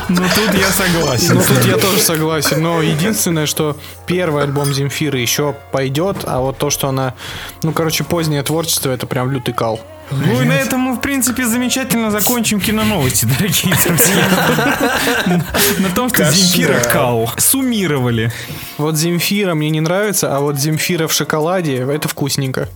[0.08, 1.34] Ну тут я согласен.
[1.34, 6.56] Ну тут я тоже согласен, но единственное, что первый альбом Земфиры еще пойдет, а вот
[6.56, 7.14] то, что она,
[7.62, 9.80] ну короче, позднее творчество, это прям лютый кал.
[10.10, 15.42] Ну и на этом мы, в принципе, замечательно закончим киноновости, дорогие друзья.
[15.78, 17.30] На том, что Земфира кал.
[17.36, 18.32] Суммировали.
[18.78, 22.68] Вот Земфира мне не нравится, а вот Земфира в шоколаде, это вкусненько.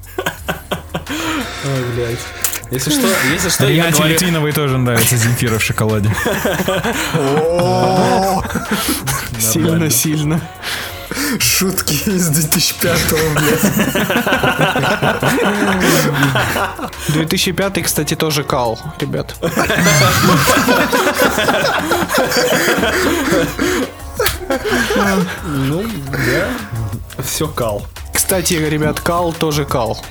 [2.71, 4.14] Если что, если что, я говорю...
[4.14, 6.11] Литвиновой тоже нравится Земфира в шоколаде.
[9.38, 10.40] Сильно-сильно.
[11.38, 12.98] Шутки из 2005
[13.35, 13.61] блядь.
[17.09, 19.35] 2005, кстати, тоже кал, ребят.
[25.44, 27.22] Ну, да.
[27.22, 27.87] Все кал.
[28.33, 30.03] Кстати, ребят, кал тоже кал.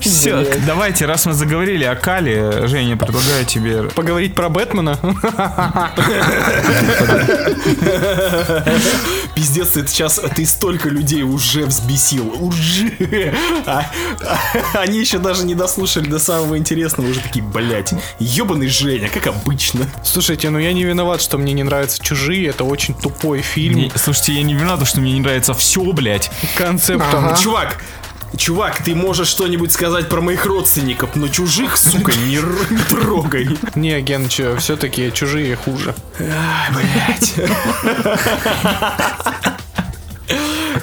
[0.00, 3.82] Все, давайте, раз мы заговорили о Кале, Женя, предлагаю тебе...
[3.90, 4.98] Поговорить про Бэтмена?
[9.34, 12.32] Пиздец, ты сейчас ты столько людей уже взбесил.
[12.40, 13.34] Уже.
[13.66, 13.84] А-
[14.22, 17.08] а- они еще даже не дослушали до самого интересного.
[17.08, 19.86] Уже такие, блядь, ебаный Женя, как обычно.
[20.02, 22.48] Слушайте, ну я не виноват, что мне не нравятся чужие.
[22.48, 23.90] Это очень тупой фильм.
[23.94, 26.30] Слушайте, я не виноват, что мне не нравится все, блядь.
[26.56, 27.25] Концептом.
[27.26, 27.36] Ага.
[27.36, 27.76] Чувак,
[28.36, 32.40] чувак, ты можешь что-нибудь сказать про моих родственников, но чужих, сука, не,
[32.88, 33.58] трогай.
[33.74, 35.94] Не, Ген, все-таки чужие хуже.
[36.18, 37.34] Блять.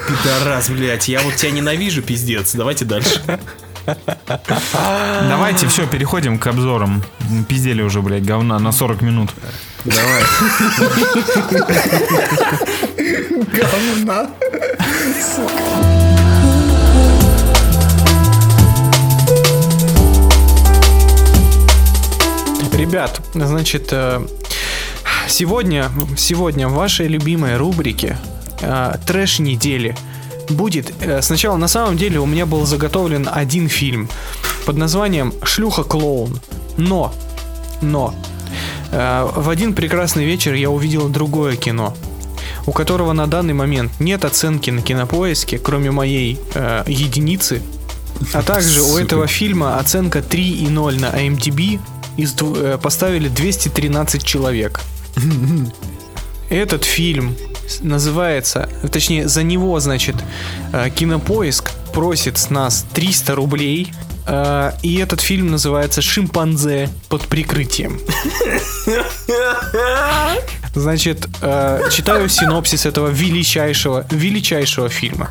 [0.08, 2.54] Пидорас, блядь, я вот тебя ненавижу, пиздец.
[2.54, 3.22] Давайте дальше.
[5.30, 7.04] Давайте, все, переходим к обзорам.
[7.48, 9.30] Пиздели уже, блядь, говна на 40 минут.
[9.86, 10.24] Давай.
[13.54, 14.30] Говна.
[22.74, 24.26] Ребят, значит, э,
[25.28, 28.18] сегодня, сегодня в вашей любимой рубрике
[28.62, 29.96] э, трэш недели
[30.50, 34.10] будет э, сначала на самом деле у меня был заготовлен один фильм
[34.66, 36.40] под названием Шлюха клоун.
[36.78, 37.14] Но,
[37.82, 38.16] но
[38.92, 41.96] в один прекрасный вечер я увидел другое кино,
[42.66, 47.62] у которого на данный момент нет оценки на кинопоиске, кроме моей э, единицы.
[48.34, 51.80] А также у этого фильма оценка 3,0 на IMDb
[52.17, 54.82] из, э, поставили 213 человек.
[56.49, 57.36] Этот фильм
[57.82, 60.15] называется, точнее, за него, значит,
[60.73, 63.93] э, Кинопоиск просит с нас 300 рублей.
[64.28, 67.99] э, И этот фильм называется «Шимпанзе под прикрытием».
[70.76, 75.30] Значит, э, читаю синопсис этого величайшего, величайшего фильма.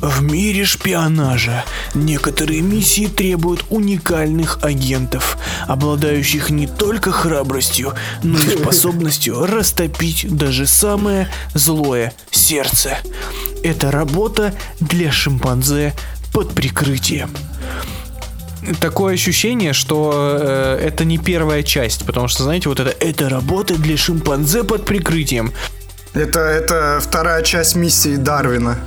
[0.00, 9.46] В мире шпионажа некоторые миссии требуют уникальных агентов, обладающих не только храбростью, но и способностью
[9.46, 12.98] растопить даже самое злое сердце.
[13.62, 15.94] Это работа для шимпанзе
[16.32, 17.30] под прикрытием.
[18.80, 23.76] Такое ощущение, что э, это не первая часть, потому что, знаете, вот это «это работа
[23.76, 25.52] для шимпанзе под прикрытием».
[26.16, 28.78] Это, это вторая часть миссии Дарвина.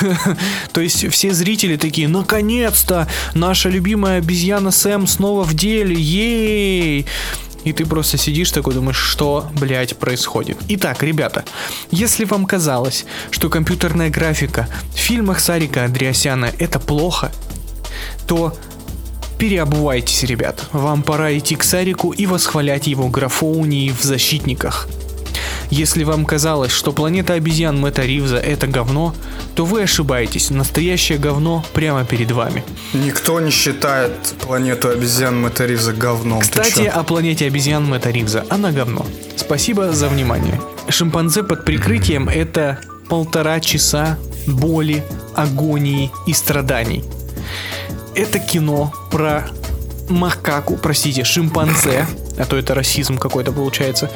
[0.72, 7.06] То есть все зрители такие, наконец-то, наша любимая обезьяна Сэм снова в деле, ей!
[7.62, 10.58] И ты просто сидишь такой, думаешь, что, блядь, происходит.
[10.66, 11.44] Итак, ребята,
[11.92, 17.30] если вам казалось, что компьютерная графика в фильмах Сарика Андреасяна это плохо,
[18.26, 18.56] то
[19.38, 20.64] переобувайтесь, ребят.
[20.72, 24.88] Вам пора идти к Сарику и восхвалять его графоунии в «Защитниках».
[25.72, 29.14] Если вам казалось, что планета обезьян Мэтта Ривза это говно,
[29.54, 30.50] то вы ошибаетесь.
[30.50, 32.62] Настоящее говно прямо перед вами.
[32.92, 34.12] Никто не считает
[34.46, 36.40] планету обезьян Мэтта Ривза говном.
[36.40, 38.44] Кстати, о планете обезьян Мэтта Ривза.
[38.50, 39.06] Она говно.
[39.36, 40.60] Спасибо за внимание.
[40.90, 45.02] Шимпанзе под прикрытием это полтора часа боли,
[45.34, 47.02] агонии и страданий.
[48.14, 49.48] Это кино про
[50.10, 52.06] макаку, простите, шимпанзе,
[52.36, 54.10] а то это расизм какой-то получается.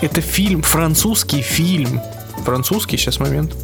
[0.00, 2.00] Это фильм, французский фильм.
[2.44, 3.54] Французский, сейчас момент.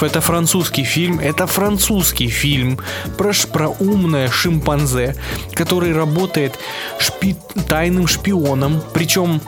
[0.00, 2.78] Это французский фильм, это французский фильм
[3.18, 5.14] про, про умное шимпанзе,
[5.52, 6.58] который работает
[6.98, 7.36] шпи-
[7.68, 8.82] тайным шпионом.
[8.94, 9.40] Причем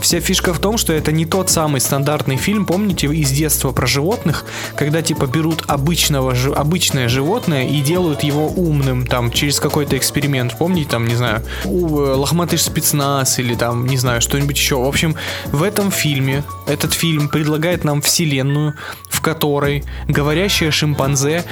[0.00, 3.86] вся фишка в том, что это не тот самый стандартный фильм, помните, из детства про
[3.86, 4.44] животных,
[4.76, 10.56] когда типа берут обычного, обычное животное и делают его умным, там, через какой-то эксперимент.
[10.58, 14.76] Помните, там, не знаю, э, лохматый спецназ или там, не знаю, что-нибудь еще.
[14.76, 15.16] В общем,
[15.46, 18.74] в этом фильме, этот фильм предлагает нам вселенную,
[19.08, 21.44] в которой говорящая шимпанзе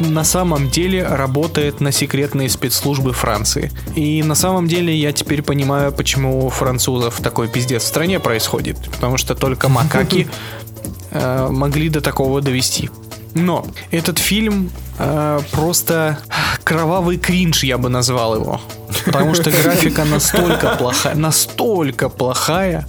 [0.00, 3.70] на самом деле работает на секретные спецслужбы Франции.
[3.94, 8.78] И на самом деле я теперь понимаю, почему у французов такой пиздец в стране происходит.
[8.90, 10.28] Потому что только макаки
[11.10, 12.90] э, могли до такого довести.
[13.34, 16.18] Но этот фильм э, просто
[16.64, 18.60] кровавый кринж, я бы назвал его.
[19.04, 22.86] Потому что графика настолько плохая, настолько плохая,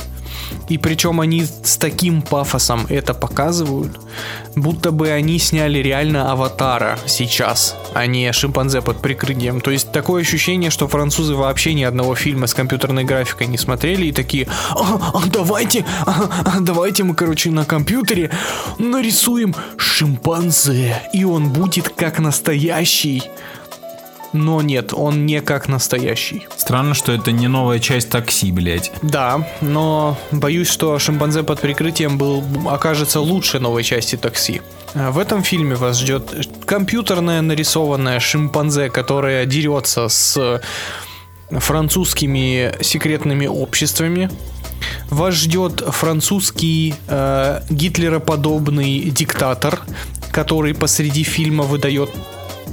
[0.70, 4.00] и причем они с таким пафосом это показывают,
[4.56, 9.62] будто бы они сняли реально аватара сейчас, а не шимпанзе под прикрытием.
[9.62, 14.08] То есть такое ощущение, что французы вообще ни одного фильма с компьютерной графикой не смотрели
[14.08, 18.32] и такие, «А, а, давайте, а, а, давайте мы, короче, на компьютере
[18.78, 23.24] нарисуем шимпанзе, и он будет как настоящий.
[24.34, 26.48] Но нет, он не как настоящий.
[26.56, 28.92] Странно, что это не новая часть такси, блядь.
[29.02, 34.62] Да, но боюсь, что шимпанзе под прикрытием был окажется лучше новой части такси.
[34.94, 40.62] А В этом фильме вас ждет компьютерная нарисованная шимпанзе, которая дерется с
[41.50, 44.30] французскими секретными обществами.
[45.10, 49.82] Вас ждет французский э, гитлероподобный диктатор,
[50.32, 52.12] который посреди фильма выдает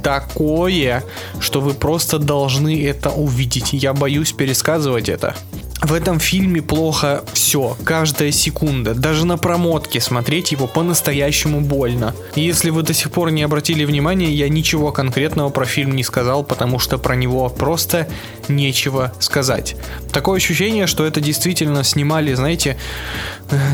[0.03, 1.03] такое,
[1.39, 3.73] что вы просто должны это увидеть.
[3.73, 5.35] Я боюсь пересказывать это.
[5.81, 8.95] В этом фильме плохо все, каждая секунда.
[8.95, 12.15] Даже на промотке смотреть его по-настоящему больно.
[12.33, 16.03] И если вы до сих пор не обратили внимания, я ничего конкретного про фильм не
[16.03, 18.07] сказал, потому что про него просто
[18.47, 19.75] нечего сказать.
[20.11, 22.75] Такое ощущение, что это действительно снимали, знаете,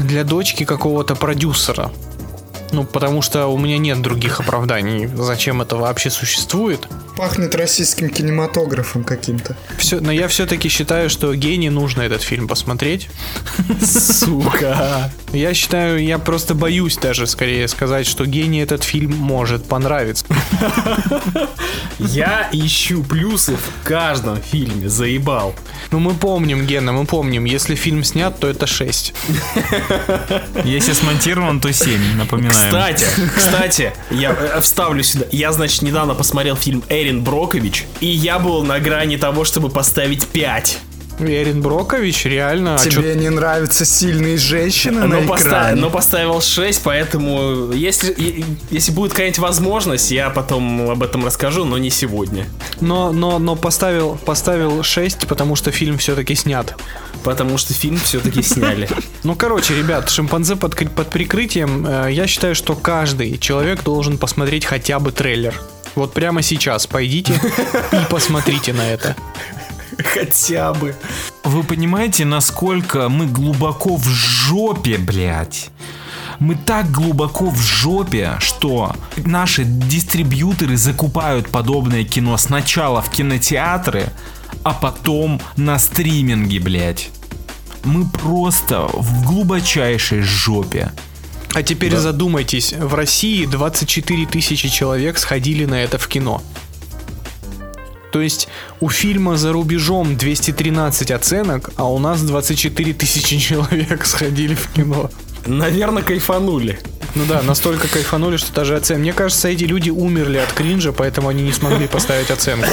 [0.04, 1.90] для дочки какого-то продюсера.
[2.74, 6.88] Ну, потому что у меня нет других оправданий, зачем это вообще существует.
[7.16, 9.56] Пахнет российским кинематографом каким-то.
[9.78, 13.10] Все, но я все-таки считаю, что гений нужно этот фильм посмотреть.
[13.82, 15.12] Сука.
[15.32, 20.26] Я считаю, я просто боюсь даже скорее сказать, что гений этот фильм может понравиться.
[22.00, 25.54] Я ищу плюсы в каждом фильме, заебал.
[25.92, 29.14] Ну, мы помним, Гена, мы помним, если фильм снят, то это 6.
[30.66, 32.18] Если смонтирован, то 7,
[32.66, 32.96] напоминаем.
[32.96, 35.26] Кстати, кстати, я э, вставлю сюда.
[35.32, 40.28] Я, значит, недавно посмотрел фильм Эрин Брокович, и я был на грани того, чтобы поставить
[40.28, 40.80] 5.
[41.20, 42.76] Эрин Брокович, реально.
[42.76, 45.82] а чё- Тебе не нравятся сильные женщины Но, на поста- экране?
[45.82, 51.78] но поставил 6, поэтому если, если будет какая-нибудь возможность, я потом об этом расскажу, но
[51.78, 52.48] не сегодня.
[52.82, 56.76] но, но, но поставил, поставил 6, потому что фильм все-таки снят.
[57.24, 58.90] Потому что фильм все-таки сняли.
[59.24, 64.66] Ну, короче, ребят, шимпанзе под, под прикрытием, э, я считаю, что каждый человек должен посмотреть
[64.66, 65.54] хотя бы трейлер.
[65.96, 67.40] Вот прямо сейчас пойдите
[67.92, 69.16] и посмотрите на это.
[70.14, 70.96] Хотя бы.
[71.44, 75.70] Вы понимаете, насколько мы глубоко в жопе, блядь?
[76.40, 84.10] Мы так глубоко в жопе, что наши дистрибьюторы закупают подобное кино сначала в кинотеатры,
[84.64, 87.10] а потом на стриминге, блядь.
[87.84, 90.92] Мы просто в глубочайшей жопе.
[91.54, 96.42] А теперь задумайтесь, в России 24 тысячи человек сходили на это в кино.
[98.14, 98.48] То есть
[98.80, 105.10] у фильма за рубежом 213 оценок, а у нас 24 тысячи человек сходили в кино.
[105.48, 106.80] Наверное, кайфанули.
[107.16, 109.00] Ну да, настолько кайфанули, что даже оцен.
[109.00, 112.68] Мне кажется, эти люди умерли от кринжа, поэтому они не смогли поставить оценку.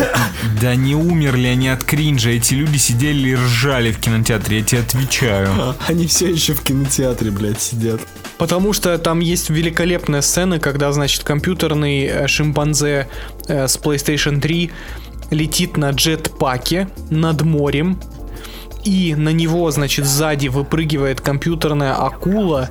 [0.60, 4.80] Да не умерли они от кринжа, эти люди сидели и ржали в кинотеатре, я тебе
[4.82, 5.74] отвечаю.
[5.88, 8.00] Они все еще в кинотеатре, блядь, сидят.
[8.36, 13.06] Потому что там есть великолепная сцена, когда, значит, компьютерный э, шимпанзе
[13.48, 14.70] э, с PlayStation 3
[15.30, 18.00] летит на джетпаке над морем,
[18.84, 22.68] и на него, значит, сзади выпрыгивает компьютерная акула,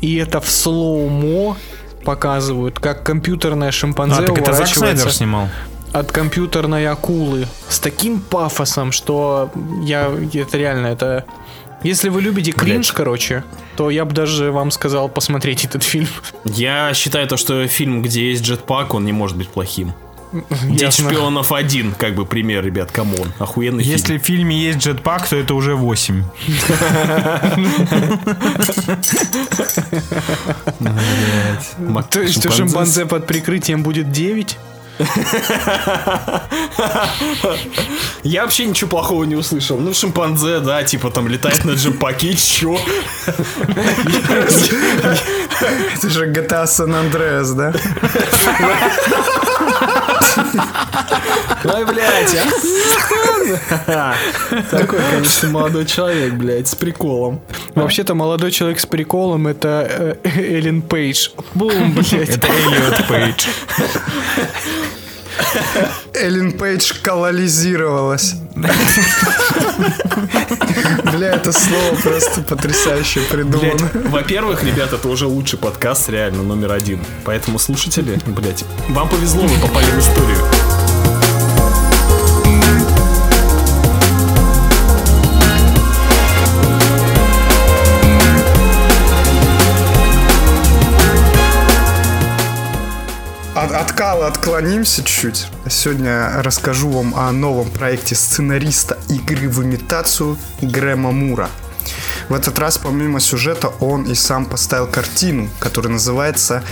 [0.00, 1.56] и это в слоумо
[2.04, 5.48] показывают, как компьютерная шимпанзе А, так это Зак уворачивается Снайдер снимал.
[5.92, 9.50] от компьютерной акулы с таким пафосом, что
[9.82, 11.24] я это реально это.
[11.82, 13.42] Если вы любите кринж, короче,
[13.76, 16.08] то я бы даже вам сказал посмотреть этот фильм.
[16.44, 19.94] Я считаю то, что фильм, где есть джетпак, он не может быть плохим.
[20.32, 23.32] День шпионов один, как бы пример, ребят, come on.
[23.38, 23.96] Охуенный фильм.
[23.96, 26.22] Если в фильме есть jetpack, то это уже 8.
[31.78, 34.58] Ма- То есть у шимпанзе под прикрытием будет 9?
[38.22, 39.78] Я вообще ничего плохого не услышал.
[39.78, 42.78] Ну, шимпанзе, да, типа там летает на jetpack е, чё?
[45.94, 47.72] Это же GTA San Andreas, да?
[51.64, 52.36] Ой, блядь,
[53.86, 54.14] а?
[54.70, 57.40] Такой, конечно, молодой человек, блядь, с приколом.
[57.74, 61.30] Вообще-то молодой человек с приколом это э, Эллен Пейдж.
[61.54, 62.36] Бум, блядь.
[62.36, 63.46] Это Эллиот Пейдж.
[66.14, 68.34] Эллен Пейдж колонизировалась.
[71.12, 73.90] Бля, это слово просто потрясающе придумано.
[74.08, 77.00] во-первых, ребят, это уже лучший подкаст, реально, номер один.
[77.24, 80.59] Поэтому слушатели, блядь, вам повезло, вы попали в историю.
[94.00, 95.48] Кала отклонимся чуть.
[95.68, 101.50] Сегодня расскажу вам о новом проекте сценариста игры в имитацию Грэма Мура.
[102.30, 106.64] В этот раз, помимо сюжета, он и сам поставил картину, которая называется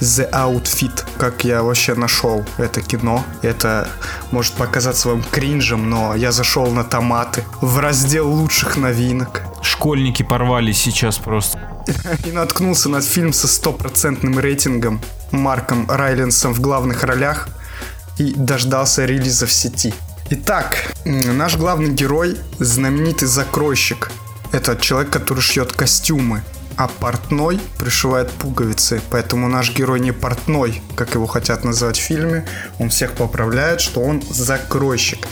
[0.00, 1.04] The Outfit.
[1.18, 3.22] Как я вообще нашел это кино.
[3.42, 3.86] Это
[4.30, 9.42] может показаться вам кринжем, но я зашел на томаты в раздел лучших новинок.
[9.60, 11.73] Школьники порвались сейчас просто.
[12.24, 17.48] И наткнулся на фильм со стопроцентным рейтингом Марком Райленсом в главных ролях
[18.18, 19.92] и дождался релиза в сети.
[20.30, 24.10] Итак, наш главный герой знаменитый закройщик.
[24.52, 26.42] Это человек, который шьет костюмы,
[26.76, 29.00] а портной пришивает пуговицы.
[29.10, 32.46] Поэтому наш герой не портной, как его хотят называть в фильме.
[32.78, 35.26] Он всех поправляет, что он закройщик.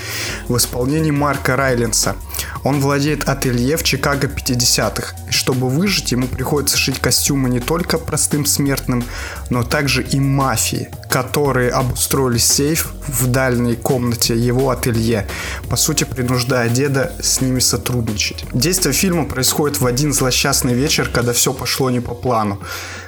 [0.48, 2.16] В исполнении Марка Райленса.
[2.64, 5.16] Он владеет ателье в Чикаго 50-х.
[5.28, 9.04] И чтобы выжить, ему приходится шить костюмы не только простым смертным,
[9.50, 15.26] но также и мафии, которые обустроили сейф в дальней комнате его ателье,
[15.68, 18.44] по сути принуждая деда с ними сотрудничать.
[18.52, 22.58] Действие фильма происходит в один злосчастный вечер, когда все пошло не по плану.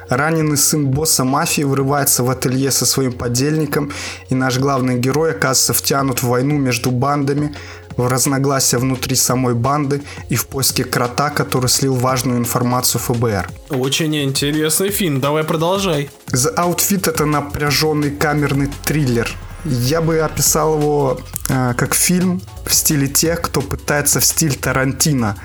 [0.08, 3.90] Раненый сын босса мафии врывается в ателье со своим подельником,
[4.28, 7.54] и наш главный герой оказывается втянут в войну между бандами,
[7.96, 13.48] в разногласия внутри самой банды и в поиске крота, который слил важную информацию ФБР.
[13.70, 16.10] Очень интересный фильм, давай продолжай.
[16.32, 19.30] The Outfit это напряженный камерный триллер.
[19.64, 25.36] Я бы описал его э, как фильм в стиле тех, кто пытается в стиль Тарантино.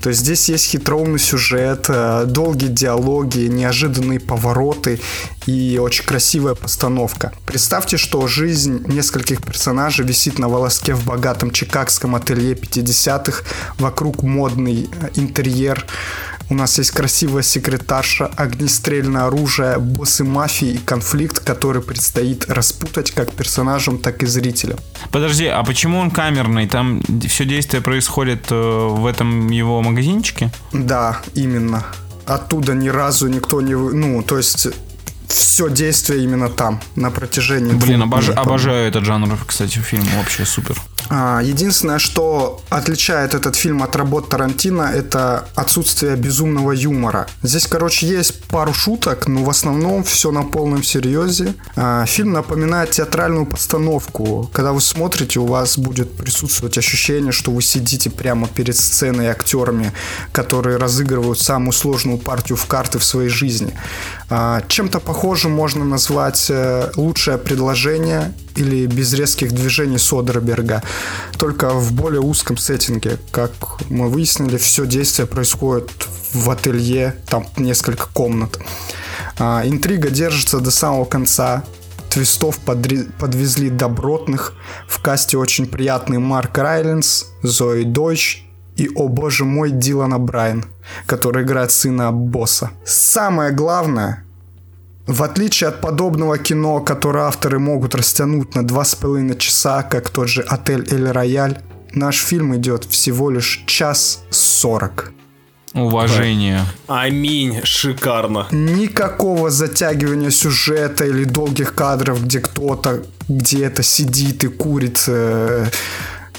[0.00, 5.00] То есть здесь есть хитроумный сюжет, э, долгие диалоги, неожиданные повороты
[5.46, 7.32] и очень красивая постановка.
[7.46, 13.44] Представьте, что жизнь нескольких персонажей висит на волоске в богатом чикагском ателье 50-х,
[13.78, 15.86] вокруг модный э, интерьер,
[16.50, 23.32] у нас есть красивая секретарша, огнестрельное оружие, боссы мафии и конфликт, который предстоит распутать как
[23.32, 24.78] персонажам, так и зрителям.
[25.10, 26.66] Подожди, а почему он камерный?
[26.66, 30.50] Там все действие происходит э, в этом его магазинчике?
[30.72, 31.84] Да, именно.
[32.26, 33.74] Оттуда ни разу никто не...
[33.74, 34.68] Ну, то есть
[35.28, 38.40] все действие именно там, на протяжении Блин, обож- по-моему.
[38.40, 40.80] обожаю этот жанр, кстати, фильм вообще супер.
[41.10, 47.26] А, Единственное, что отличает этот фильм от работ Тарантино, это отсутствие безумного юмора.
[47.42, 51.54] Здесь, короче, есть пару шуток, но в основном все на полном серьезе.
[51.76, 54.50] А, Фильм напоминает театральную постановку.
[54.52, 59.28] Когда вы смотрите, у вас будет присутствовать ощущение, что вы сидите прямо перед сценой и
[59.28, 59.92] актерами,
[60.32, 63.72] которые разыгрывают самую сложную партию в карты в своей жизни.
[64.30, 70.82] А, Чем-то похожим можно назвать э, «Лучшее предложение» или «Без резких движений Содерберга»,
[71.38, 73.18] только в более узком сеттинге.
[73.30, 73.52] Как
[73.88, 75.90] мы выяснили, все действие происходит
[76.34, 78.58] в ателье, там несколько комнат.
[79.38, 81.64] А, Интрига держится до самого конца.
[82.10, 84.54] Твистов подре- подвезли добротных.
[84.88, 88.47] В касте очень приятный Марк Райленс, Зои Дойч
[88.78, 90.64] и, о боже мой, Дилана Брайан,
[91.06, 92.70] который играет сына босса.
[92.84, 94.24] Самое главное,
[95.06, 100.10] в отличие от подобного кино, которое авторы могут растянуть на два с половиной часа, как
[100.10, 101.58] тот же «Отель Эль Рояль»,
[101.92, 105.12] наш фильм идет всего лишь час сорок.
[105.74, 106.60] Уважение.
[106.86, 108.46] Аминь, шикарно.
[108.50, 115.66] Никакого затягивания сюжета или долгих кадров, где кто-то где-то сидит и курит э,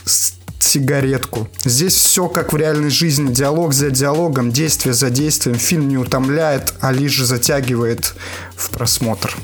[0.03, 1.47] с- сигаретку.
[1.63, 3.31] Здесь все как в реальной жизни.
[3.31, 5.57] Диалог за диалогом, действие за действием.
[5.57, 8.13] Фильм не утомляет, а лишь затягивает
[8.55, 9.35] в просмотр.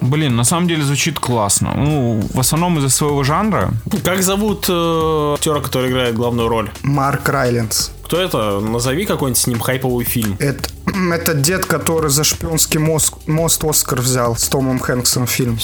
[0.00, 1.72] Блин, на самом деле звучит классно.
[1.74, 3.72] Ну, в основном из-за своего жанра.
[4.04, 6.70] Как зовут э, актера, который играет главную роль?
[6.82, 7.90] Марк Райленс.
[8.04, 8.60] Кто это?
[8.60, 10.36] Назови какой-нибудь с ним хайповый фильм.
[10.40, 10.68] Это,
[11.12, 15.58] это дед, который за шпионский мост, мост Оскар взял с Томом Хэнксом фильм.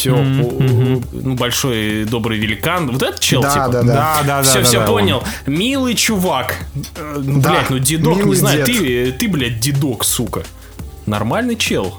[0.00, 2.90] Все, ну, большой добрый великан.
[2.90, 3.68] Вот этот чел, Да, типа?
[3.68, 4.22] да, да.
[4.26, 4.42] Да.
[4.42, 5.22] Все, да, все да, понял.
[5.46, 6.56] Милый чувак.
[6.96, 8.76] Э, ну, Да, Блядь, ну дедок, не милый знаю, дед.
[8.78, 10.42] ты, ты, блядь, дедок, сука.
[11.06, 11.94] Нормальный чел.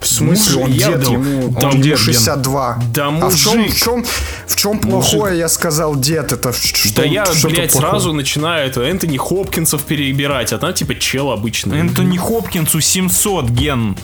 [0.00, 2.78] В смысле, он я дед, ему, да ему дед, 62.
[2.94, 3.74] Да а в чем, мужик.
[3.74, 4.04] в чем,
[4.46, 8.82] в чем плохое, я сказал, дед, это что, да я, что блядь, сразу начинаю это
[8.82, 11.80] Энтони Хопкинсов перебирать, а там типа чел обычный.
[11.80, 13.96] Энтони Хопкинсу 700 ген.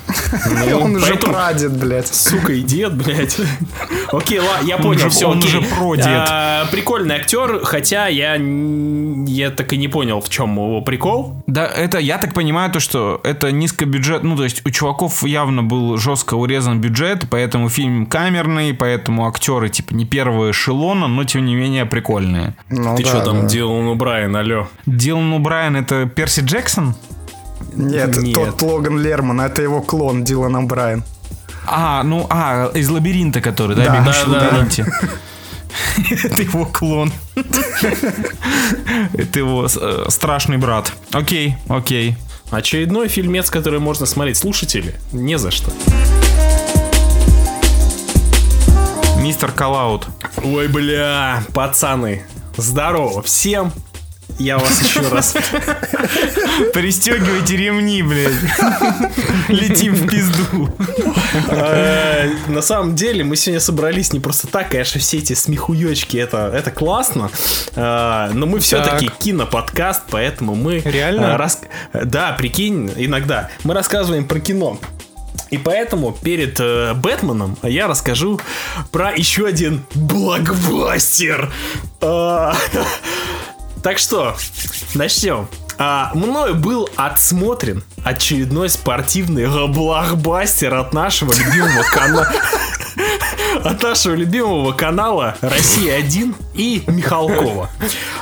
[0.68, 2.12] Ну, Он уже прадед, блядь.
[2.12, 3.36] Сука и дед, блядь.
[4.12, 5.50] Окей, ладно, я Он понял, все, он окей.
[5.50, 6.06] же продед.
[6.06, 11.42] А, Прикольный актер, хотя я, я так и не понял, в чем его прикол.
[11.46, 15.62] Да, это, я так понимаю, то, что это низкобюджет, ну, то есть у чуваков явно
[15.62, 21.44] был жестко урезан бюджет, поэтому фильм камерный, поэтому актеры, типа, не первого эшелона, но, тем
[21.44, 22.54] не менее, прикольные.
[22.70, 23.46] Ну, Ты да, что там да.
[23.48, 24.68] делал, ну, Брайан, алло?
[24.86, 26.94] Дилан Брайан это Перси Джексон?
[27.74, 28.34] Нет, Нет.
[28.34, 31.02] тот Логан Лерман, это его клон Дилана Брайан.
[31.66, 34.46] А, ну, а, из лабиринта, который, да, Да, бегущий в да, да.
[34.46, 34.86] лабиринте.
[36.24, 37.12] Это его клон.
[39.12, 40.92] Это его э, страшный брат.
[41.12, 42.16] Окей, окей.
[42.54, 44.36] Очередной фильмец, который можно смотреть.
[44.36, 45.72] Слушатели, не за что.
[49.18, 50.06] Мистер Калаут.
[50.44, 52.22] Ой, бля, пацаны,
[52.56, 53.72] здорово всем.
[54.38, 55.32] Я вас еще раз...
[56.72, 58.32] Пристегивайте ремни, блядь.
[59.48, 60.68] Летим в пизду.
[61.48, 66.50] Э, На самом деле, мы сегодня собрались не просто так, конечно, все эти смехуёчки, это,
[66.54, 67.30] это классно,
[67.76, 70.80] Э, но мы все-таки киноподкаст, поэтому мы...
[70.80, 71.36] Реально?
[71.38, 71.60] рас-
[71.92, 73.50] Да, прикинь, иногда.
[73.64, 74.78] Мы рассказываем про кино.
[75.50, 78.40] И поэтому перед э, Бэтменом я расскажу
[78.90, 81.52] про еще один блокбастер.
[83.84, 84.34] Так что,
[84.94, 85.46] начнем.
[85.76, 92.32] А, мною был отсмотрен очередной спортивный блокбастер от нашего любимого канала.
[93.64, 97.70] От нашего любимого канала Россия-1 и Михалкова.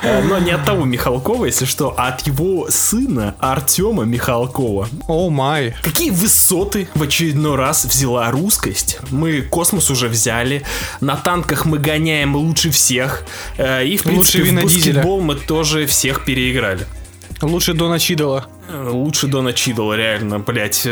[0.03, 4.89] Э, Но не от того Михалкова, если что, а от его сына Артема Михалкова.
[5.09, 5.75] О май.
[5.83, 8.99] Какие высоты в очередной раз взяла русскость?
[9.11, 10.63] Мы космос уже взяли,
[11.01, 13.25] на танках мы гоняем лучше всех,
[13.59, 16.87] э, и в принципе в баскетбол мы тоже всех переиграли.
[17.41, 18.47] Лучше Дона Чидала.
[18.73, 20.87] Лучше Дона Чидла, реально, блять.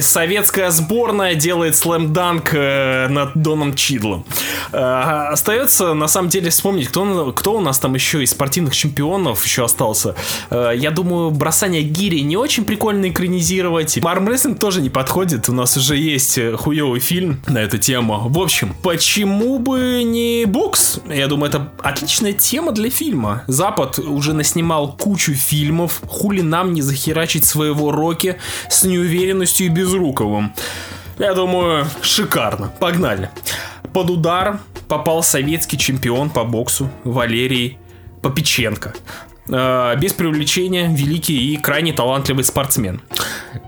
[0.00, 4.24] Советская сборная делает слэм-данк э, над Доном Чидлом.
[4.72, 9.44] Э, Остается, на самом деле, вспомнить, кто, кто у нас там еще из спортивных чемпионов
[9.44, 10.14] еще остался.
[10.50, 13.98] Э, Я думаю, бросание гири не очень прикольно экранизировать.
[14.04, 15.48] Армрестлинг тоже не подходит.
[15.48, 18.28] У нас уже есть э, хуевый фильм на эту тему.
[18.28, 20.98] В общем, почему бы не бокс?
[21.08, 23.44] Я думаю, это отличная тема для фильма.
[23.46, 26.00] Запад уже наснимал кучу фильмов.
[26.08, 28.36] Хули нам не захерачить своего Рокки
[28.70, 30.54] с неуверенностью и безруковым.
[31.18, 32.72] Я думаю, шикарно.
[32.80, 33.30] Погнали.
[33.92, 37.78] Под удар попал советский чемпион по боксу Валерий
[38.22, 38.94] Попеченко.
[39.48, 43.02] Э, Без привлечения великий и крайне талантливый спортсмен.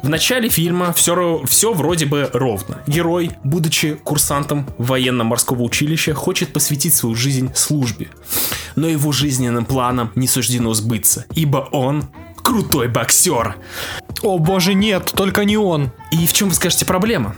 [0.03, 2.79] В начале фильма все, все вроде бы ровно.
[2.87, 8.09] Герой, будучи курсантом военно-морского училища, хочет посвятить свою жизнь службе.
[8.77, 12.07] Но его жизненным планам не суждено сбыться, ибо он
[12.47, 13.57] крутой боксер.
[14.23, 15.91] О боже, нет, только не он.
[16.13, 17.35] И в чем вы скажете проблема?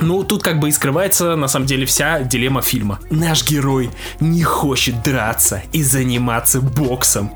[0.00, 3.00] Ну, тут как бы и скрывается, на самом деле, вся дилемма фильма.
[3.10, 7.32] Наш герой не хочет драться и заниматься боксом.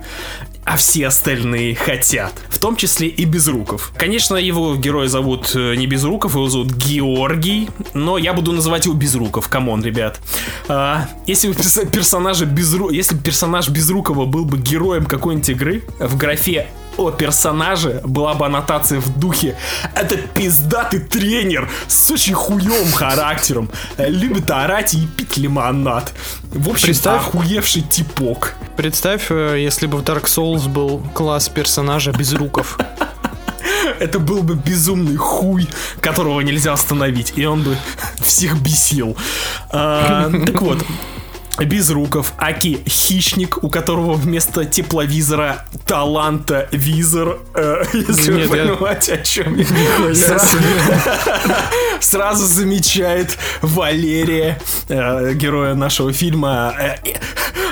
[0.64, 2.32] А все остальные хотят.
[2.48, 3.92] В том числе и Безруков.
[3.98, 7.68] Конечно, его героя зовут э, не Безруков, его зовут Георгий.
[7.92, 9.48] Но я буду называть его Безруков.
[9.48, 10.20] Come on, ребят.
[10.66, 12.88] А, если бы перс- персонажа Безру...
[12.88, 18.46] Если бы персонаж Безрукова был бы героем какой-нибудь игры, в графе о персонаже была бы
[18.46, 19.56] аннотация в духе
[19.94, 26.12] Это пиздатый тренер с очень хуевым характером э, Любит орать и пить лимонад
[26.50, 32.12] В общем, Представь- охуевший типок Представь, э, если бы в Dark Souls был класс персонажа
[32.12, 32.78] без руков.
[34.00, 35.68] Это был бы безумный хуй,
[36.00, 37.76] которого нельзя остановить, и он бы
[38.20, 39.16] всех бесил.
[39.70, 40.78] А, так вот,
[41.58, 49.14] Безруков, Аки хищник, у которого вместо тепловизора таланта визор, э, если Нет, вы я- понимаете,
[49.14, 49.66] о чем я.
[50.14, 50.58] Сразу,
[52.00, 56.96] сразу замечает Валерия, э, героя нашего фильма, э,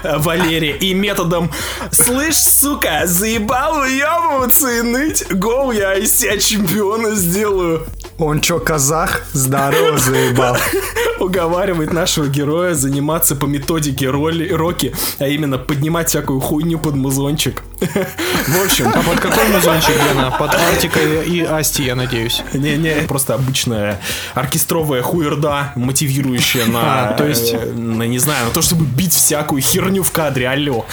[0.04, 1.50] э, Валерия, и методом
[1.90, 5.24] «Слышь, сука, заебал уебываться и ныть?
[5.30, 7.86] Гоу, я из себя чемпиона сделаю!»
[8.18, 9.22] Он чё, казах?
[9.32, 10.56] Здорово, заебал.
[11.18, 17.62] уговаривает нашего героя заниматься по методике роли, Рокки, а именно поднимать всякую хуйню под музончик.
[17.80, 20.30] В общем, А под какой музончик, Гена?
[20.38, 22.42] Под Артикой и Асти, я надеюсь.
[22.52, 23.98] не-не, просто обычная
[24.34, 29.14] оркестровая хуерда, мотивирующая на, А, то есть- э, на, не знаю, на то, чтобы бить
[29.14, 30.84] всякую херню в кадре, алло.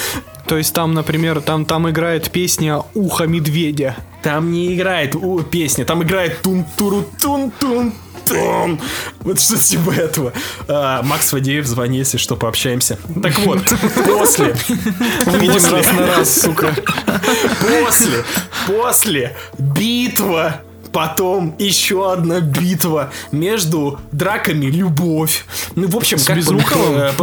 [0.48, 3.96] То есть там, например, там, там играет песня «Ухо медведя».
[4.24, 7.94] Там не играет у, песня, там играет тун туру тун тун
[8.30, 8.80] тун
[9.20, 10.34] Вот что типа этого.
[10.68, 12.98] А, Макс Фадеев, звони, если что, пообщаемся.
[13.22, 13.62] Так вот,
[14.06, 14.56] после.
[15.26, 16.74] Видим раз на раз, сука.
[17.62, 18.24] После,
[18.68, 20.62] после битва,
[20.92, 25.46] потом еще одна битва между драками любовь.
[25.76, 26.52] Ну, в общем, как по,
[27.00, 27.14] э,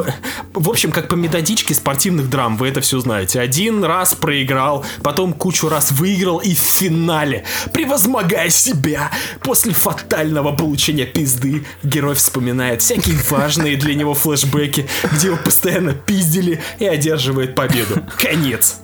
[0.53, 3.41] по- в общем, как по методичке спортивных драм, вы это все знаете.
[3.41, 9.11] Один раз проиграл, потом кучу раз выиграл и в финале, превозмогая себя,
[9.43, 16.61] после фатального получения пизды, герой вспоминает всякие важные для него флешбеки, где его постоянно пиздили
[16.79, 18.03] и одерживает победу.
[18.19, 18.77] Конец.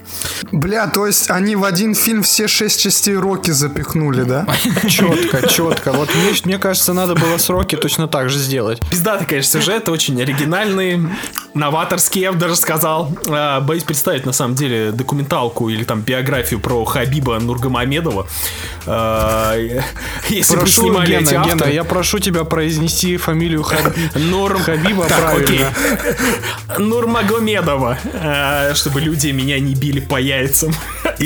[0.50, 4.46] Бля, то есть они в один фильм все шесть частей Рокки запихнули, да?
[4.88, 5.92] Четко, четко.
[5.92, 8.80] Вот мне, мне кажется, надо было сроки точно так же сделать.
[8.90, 11.00] Пиздатый, конечно, сюжет, очень оригинальный,
[11.54, 13.10] новаторский, я бы даже сказал.
[13.28, 18.26] А, Боюсь представить, на самом деле, документалку или там биографию про Хабиба Нургамамедова.
[18.86, 19.56] А,
[20.28, 21.72] Если бы Прошу, снимали Гена, эти Гена, авторы...
[21.72, 24.58] я прошу тебя произнести фамилию Хаб- Нур...
[24.58, 25.44] Хабиба Так, правильно.
[25.46, 25.66] окей.
[26.78, 30.74] Нурмагомедова, а, чтобы люди меня не били по яйцам.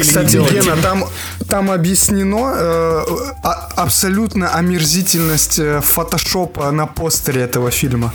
[0.00, 0.36] Кстати.
[0.36, 1.04] Гена, там,
[1.48, 3.04] там объяснено э,
[3.42, 8.12] а- абсолютно омерзительность э, фотошопа на постере этого фильма.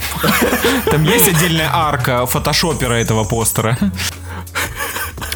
[0.90, 3.76] Там есть отдельная арка фотошопера этого постера.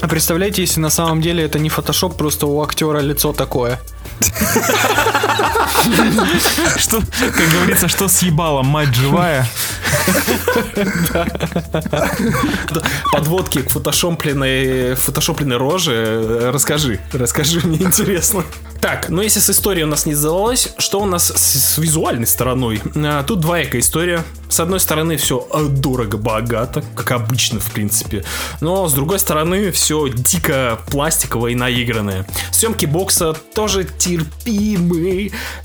[0.00, 3.78] А представляете, если на самом деле это не фотошоп, просто у актера лицо такое.
[6.76, 9.46] Что, как говорится, что съебала мать живая?
[13.12, 15.92] Подводки к фотошопленной, фотошопленной роже.
[15.94, 18.44] э, Расскажи, расскажи, мне интересно.
[18.80, 22.80] Так, ну если с историей у нас не задалось, что у нас с, визуальной стороной?
[22.94, 24.22] А, тут двоякая история.
[24.48, 28.24] С одной стороны, все дорого-богато, как обычно, в принципе.
[28.60, 32.26] Но с другой стороны, все дико пластиковое и наигранное.
[32.52, 35.15] Съемки бокса тоже терпимые.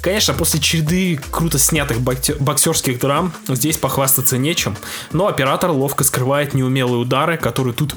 [0.01, 4.75] Конечно, после череды круто снятых боксерских драм здесь похвастаться нечем.
[5.11, 7.95] Но оператор ловко скрывает неумелые удары, которые тут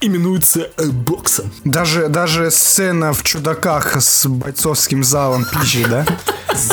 [0.00, 1.50] именуются э, боксом.
[1.64, 6.06] Даже, даже сцена в чудаках с бойцовским залом PG, да?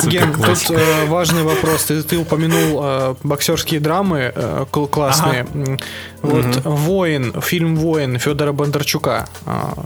[0.04, 1.84] Ген, тут э, важный вопрос.
[1.84, 5.46] Ты, ты упомянул э, боксерские драмы э, кл- классные.
[6.22, 9.28] Вот «Воин», фильм «Воин» Федора Бондарчука.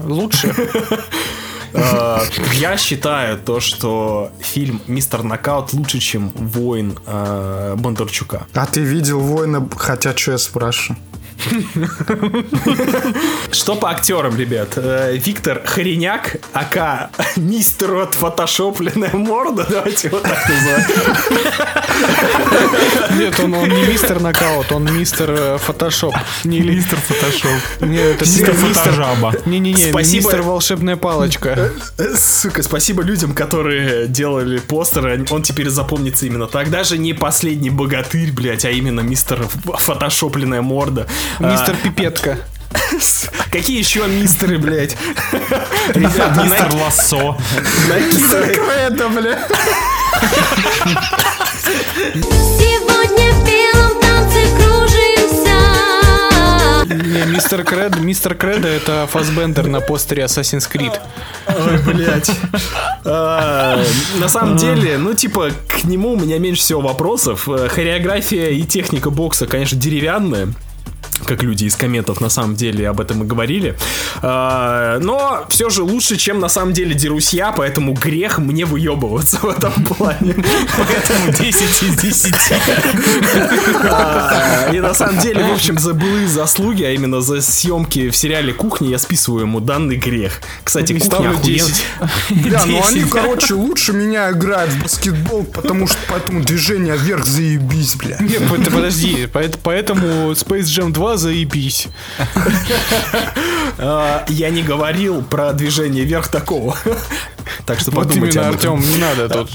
[0.05, 0.55] лучше?
[1.73, 2.21] Э,
[2.55, 8.47] Я считаю то, что фильм «Мистер Нокаут» лучше, чем «Воин» э, Бондарчука.
[8.55, 10.99] А ты видел воина, хотя что я спрашиваю?
[13.53, 14.73] Что по актерам, ребят?
[14.77, 20.83] Э, Виктор Хореняк, ака мистер от фотошопленная морда, давайте вот так назовем.
[23.19, 26.15] Нет, он, он не мистер нокаут, он мистер э, фотошоп.
[26.45, 27.51] Не ли- Мистер Фотошоп.
[27.81, 28.75] Нет, это Мистер мистер...
[28.93, 29.35] Фотожаба.
[29.47, 30.17] Не-не-не, Спасибо.
[30.25, 31.73] мистер волшебная палочка.
[31.99, 35.25] Э, Сука, спасибо людям, которые делали постеры.
[35.31, 36.71] Он теперь запомнится именно так.
[36.71, 41.07] Даже не последний богатырь, блядь, а именно мистер фотошопленная морда.
[41.39, 42.39] Мистер А, Пипетка.
[43.51, 44.97] Какие еще мистеры, блядь?
[45.95, 47.37] Ребята, Мистер Лассо.
[47.89, 49.39] Это, бля.
[52.15, 55.59] Сегодня в белом танце кружимся.
[57.05, 60.99] Не, мистер Кред, мистер Кредо это Фасбендер на постере Assassin's Creed.
[61.47, 62.31] Ой, блядь.
[63.05, 63.83] А,
[64.21, 67.49] На самом деле, ну, типа, к нему у меня меньше всего вопросов.
[67.49, 70.49] Э, Хореография и техника бокса, конечно, деревянная.
[71.27, 73.77] Как люди из комментов на самом деле об этом и говорили.
[74.23, 79.39] А, Но все же лучше, чем на самом деле дерусь я, поэтому грех мне выебываться
[79.43, 80.35] в этом плане.
[80.77, 82.35] Поэтому 10 из 10.
[83.91, 88.17] А, И на самом деле, в общем, за былые заслуги, а именно за съемки в
[88.17, 90.41] сериале «Кухня», я списываю ему данный грех.
[90.65, 91.85] Кстати, «Кухня» ставлю охуен- 10.
[92.45, 93.11] Бля, ну они, 10.
[93.11, 98.17] короче, лучше меня играют в баскетбол, потому что поэтому движение вверх заебись, бля.
[98.21, 101.89] Нет, под- подожди, поэт- поэтому Space Jam 2 заебись.
[103.79, 106.77] А, Я не говорил про движение вверх такого.
[107.67, 108.75] Так что подумайте об этом.
[108.79, 109.51] Артем, не надо тут.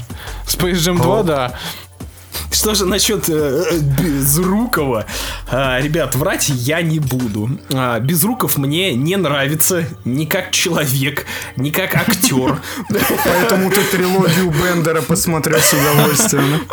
[0.46, 1.52] Space Jam 2, да.
[2.50, 5.04] Что же насчет э, э, Безрукова?
[5.43, 5.43] А,
[5.80, 7.48] ребят, врать я не буду.
[7.72, 11.26] А, Безруков мне не нравится ни как человек,
[11.56, 12.60] ни как актер.
[13.24, 16.66] Поэтому ты трилогию Бендера посмотрел с удовольствием.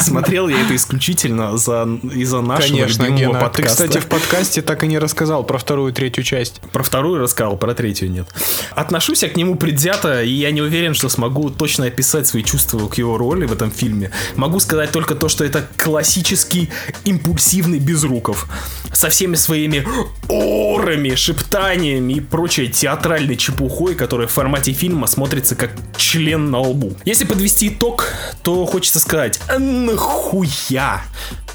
[0.00, 3.38] Смотрел я это исключительно за, из-за нашего Конечно, любимого Гена.
[3.38, 3.84] Ты, подкаста.
[3.86, 6.60] кстати, в подкасте так и не рассказал про вторую и третью часть.
[6.72, 8.28] Про вторую рассказал, про третью нет.
[8.74, 12.88] Отношусь я к нему предвзято, и я не уверен, что смогу точно описать свои чувства
[12.88, 14.10] к его роли в этом фильме.
[14.36, 16.68] Могу сказать только то, что это классический
[17.04, 17.78] импульсивный
[18.18, 18.48] Безруков.
[18.92, 19.86] Со всеми своими
[20.28, 26.94] орами, шептаниями и прочей театральной чепухой, которая в формате фильма смотрится как член на лбу.
[27.04, 28.12] Если подвести итог,
[28.42, 31.02] то хочется сказать, «А нахуя?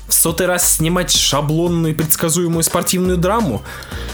[0.08, 3.64] В сотый раз снимать шаблонную предсказуемую спортивную драму?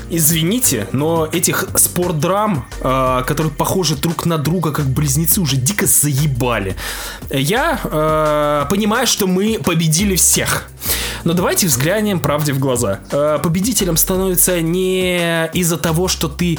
[0.09, 6.75] Извините, но этих спортдрам, э, которые похожи друг на друга как близнецы, уже дико заебали.
[7.29, 10.69] Я э, понимаю, что мы победили всех.
[11.23, 12.99] Но давайте взглянем правде в глаза.
[13.11, 16.57] Э, победителем становится не из-за того, что ты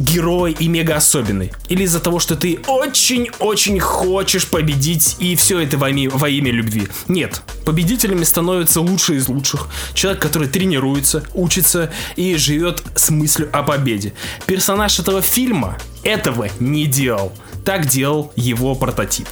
[0.00, 1.52] герой и мега особенный.
[1.68, 6.50] Или из-за того, что ты очень-очень хочешь победить, и все это во, ми- во имя
[6.50, 6.88] любви.
[7.06, 9.68] Нет, победителями становятся лучшие из лучших.
[9.94, 14.14] Человек, который тренируется, учится и живет с мыслью о победе.
[14.46, 17.32] Персонаж этого фильма этого не делал.
[17.64, 19.28] Так делал его прототип.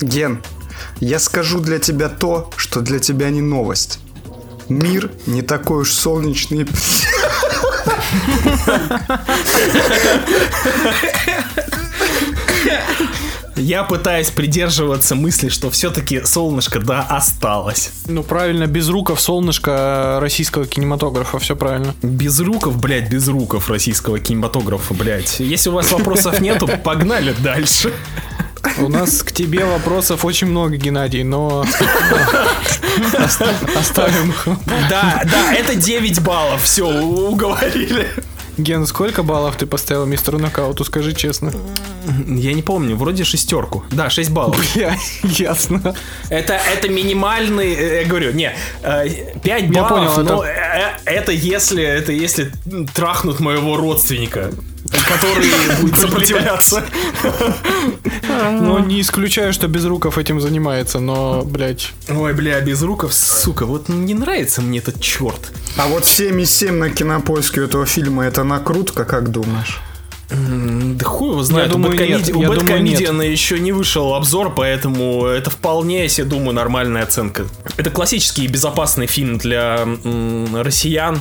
[0.00, 0.42] Ген,
[1.00, 3.98] я скажу для тебя то, что для тебя не новость.
[4.68, 6.66] Мир не такой уж солнечный.
[13.56, 17.90] Я пытаюсь придерживаться мысли, что все-таки солнышко да осталось.
[18.06, 21.94] Ну, правильно, без руков солнышко российского кинематографа, все правильно.
[22.02, 25.40] Без руков, блядь, без руков российского кинематографа, блядь.
[25.40, 27.92] Если у вас вопросов нету, погнали дальше.
[28.78, 31.64] У нас к тебе вопросов очень много, Геннадий, но
[33.14, 33.42] ост-
[33.78, 34.34] оставим.
[34.88, 38.08] Да, да, это 9 баллов, все, уговорили.
[38.58, 41.52] Ген, сколько баллов ты поставил мистеру нокауту, скажи честно?
[42.26, 43.84] Я не помню, вроде шестерку.
[43.90, 44.56] Да, 6 баллов.
[44.74, 45.94] Бля, ясно.
[46.28, 48.52] Это, это минимальный, э, я говорю, не,
[48.82, 52.52] 5 Я баллов, понял, но э, это если, это если
[52.94, 54.50] трахнут моего родственника,
[55.06, 55.50] который
[55.80, 56.84] будет сопротивляться.
[58.52, 61.92] Ну, не исключаю, что Безруков этим занимается, но, блядь.
[62.08, 65.52] Ой, бля, без руков, сука, вот не нравится мне этот черт.
[65.76, 69.80] А вот 7,7 на кинопоиске у этого фильма это накрутка, как думаешь?
[70.30, 72.42] Да хуй его знает, Я думаю, у Comedi- у.
[72.42, 77.46] Comedian еще не вышел обзор, поэтому это вполне, я думаю, нормальная оценка.
[77.76, 79.86] Это классический и безопасный фильм для
[80.54, 81.18] россиян.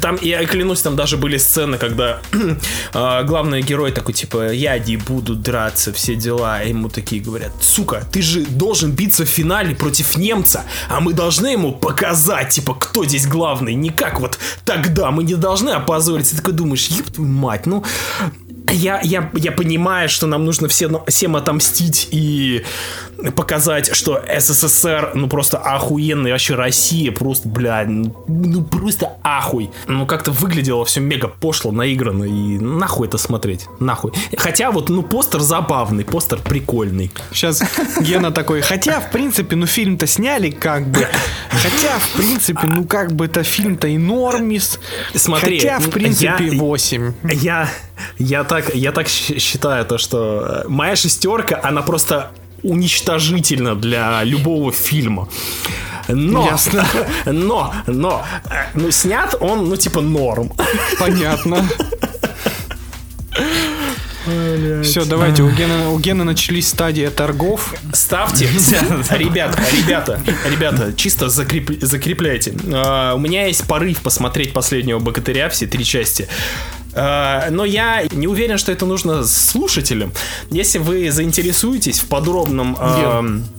[0.00, 2.20] Там, я клянусь, там даже были сцены, когда
[2.92, 6.62] а, главный герой такой, типа, я не буду драться, все дела.
[6.62, 11.12] И ему такие говорят, сука, ты же должен биться в финале против немца, а мы
[11.12, 13.74] должны ему показать, типа, кто здесь главный.
[13.74, 16.32] Не как вот тогда, мы не должны опозориться.
[16.32, 17.84] Ты такой думаешь, еб твою мать, ну...
[18.70, 22.64] Я, я, я понимаю, что нам нужно все, всем отомстить и
[23.36, 29.70] показать, что СССР, ну просто охуенный, вообще Россия просто, бля, ну, ну просто ахуй.
[29.86, 34.12] Ну как-то выглядело все мега пошло, наигранно и нахуй это смотреть, нахуй.
[34.36, 37.10] Хотя вот, ну постер забавный, постер прикольный.
[37.32, 37.62] Сейчас
[38.00, 41.06] Гена такой, хотя, в принципе, ну фильм-то сняли как бы.
[41.50, 44.80] Хотя, в принципе, ну как бы это фильм-то и нормис.
[45.14, 47.12] Смотри, Хотя, в принципе, я- 8.
[47.24, 47.68] Я,
[48.18, 52.30] я так, я так считаю то, что э, моя шестерка, она просто
[52.62, 55.28] уничтожительна для любого фильма.
[56.08, 56.86] Но, Ясно.
[57.26, 60.52] но, но, э, ну снят он, ну типа норм.
[60.98, 61.68] Понятно.
[64.82, 67.74] Все, давайте, у Гена, у Гена начались стадии торгов.
[67.92, 68.46] Ставьте,
[69.10, 72.54] ребята, ребята, ребята, чисто закреп- закрепляйте.
[72.72, 76.28] А, у меня есть порыв посмотреть последнего богатыря, все три части.
[76.94, 80.12] А, но я не уверен, что это нужно слушателям.
[80.50, 82.76] Если вы заинтересуетесь в подробном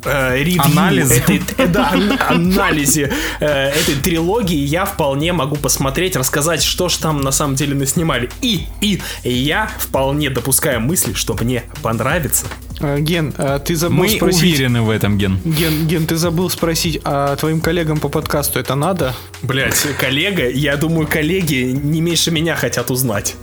[0.06, 1.18] э, ревью Анализе.
[1.18, 7.32] этой, э, анализе э, этой трилогии, я вполне могу посмотреть, рассказать, что ж там на
[7.32, 8.30] самом деле наснимали.
[8.42, 12.46] И, и я вполне допускаю мысли, что мне понравится.
[12.80, 14.42] Э, Ген, э, ты забыл Мы спросить...
[14.44, 15.40] уверены в этом, Ген.
[15.46, 19.14] Ген, Ген, ты забыл спросить, а твоим коллегам по подкасту это надо?
[19.42, 23.36] Блять, коллега, я думаю, коллеги не меньше меня хотят узнать.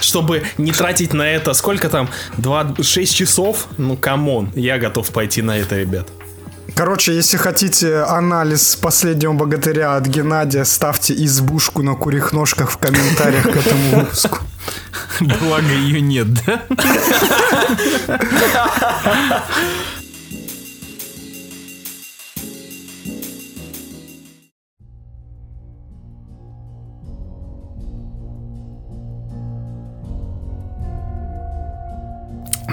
[0.00, 3.66] Чтобы не тратить на это, сколько там, 2, 6 часов?
[3.78, 6.08] Ну, come on, я готов пойти на это, ребят.
[6.78, 13.42] Короче, если хотите анализ последнего богатыря от Геннадия, ставьте избушку на курих ножках в комментариях
[13.42, 14.38] к этому выпуску.
[15.18, 16.62] Благо ее нет, да?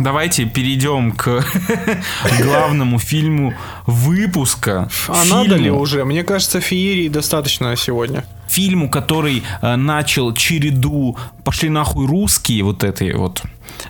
[0.06, 1.43] Давайте перейдем к
[2.43, 3.56] главному фильму
[3.88, 4.88] выпуска.
[5.08, 6.06] А надо ли уже?
[6.06, 8.24] Мне кажется, феерии достаточно сегодня.
[8.47, 13.41] фильму, который э, начал череду «Пошли нахуй русские» вот этой вот.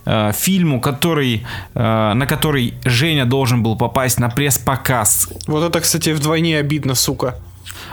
[0.06, 6.12] э, фильму, который, э, на который Женя должен был попасть на пресс-показ Вот это, кстати,
[6.12, 7.36] вдвойне обидно, сука.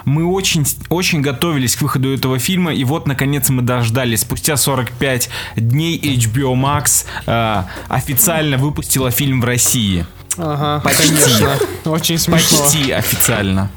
[0.05, 4.21] Мы очень, очень готовились к выходу этого фильма, и вот, наконец, мы дождались.
[4.21, 10.07] Спустя 45 дней HBO Max э, официально выпустила фильм в России.
[10.39, 11.09] Ага, Почти.
[11.09, 11.57] конечно.
[11.85, 12.59] Очень смешно.
[12.59, 13.71] Почти официально.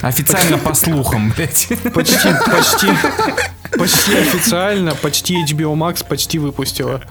[0.00, 1.68] Официально по слухам, блядь.
[1.94, 2.88] Почти, почти,
[3.78, 7.02] почти официально, почти HBO Max почти выпустила.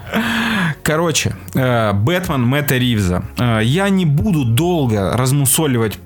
[0.82, 3.22] Короче, э, Бэтмен Мэтта Ривза.
[3.38, 5.98] Э, я не буду долго размусоливать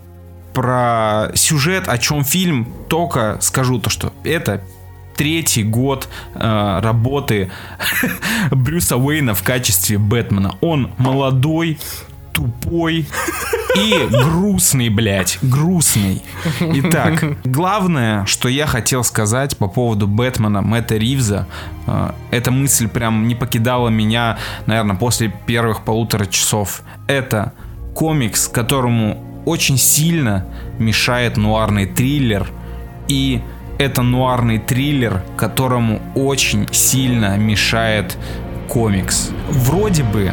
[0.53, 4.63] про сюжет, о чем фильм, только скажу то, что это
[5.17, 7.51] третий год э, работы
[8.51, 10.57] Брюса Уэйна в качестве Бэтмена.
[10.61, 11.79] Он молодой,
[12.33, 13.07] тупой
[13.77, 16.23] и грустный, блядь, грустный.
[16.61, 21.47] Итак, главное, что я хотел сказать по поводу Бэтмена Мэтта Ривза,
[21.87, 26.83] э, эта мысль прям не покидала меня, наверное, после первых полутора часов.
[27.07, 27.53] Это
[27.95, 30.47] комикс, которому очень сильно
[30.79, 32.49] мешает нуарный триллер,
[33.09, 33.41] и
[33.79, 38.17] это нуарный триллер, которому очень сильно мешает
[38.69, 39.31] комикс.
[39.51, 40.33] Вроде бы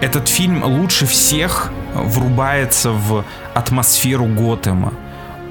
[0.00, 3.24] этот фильм лучше всех врубается в
[3.54, 4.92] атмосферу Готэма.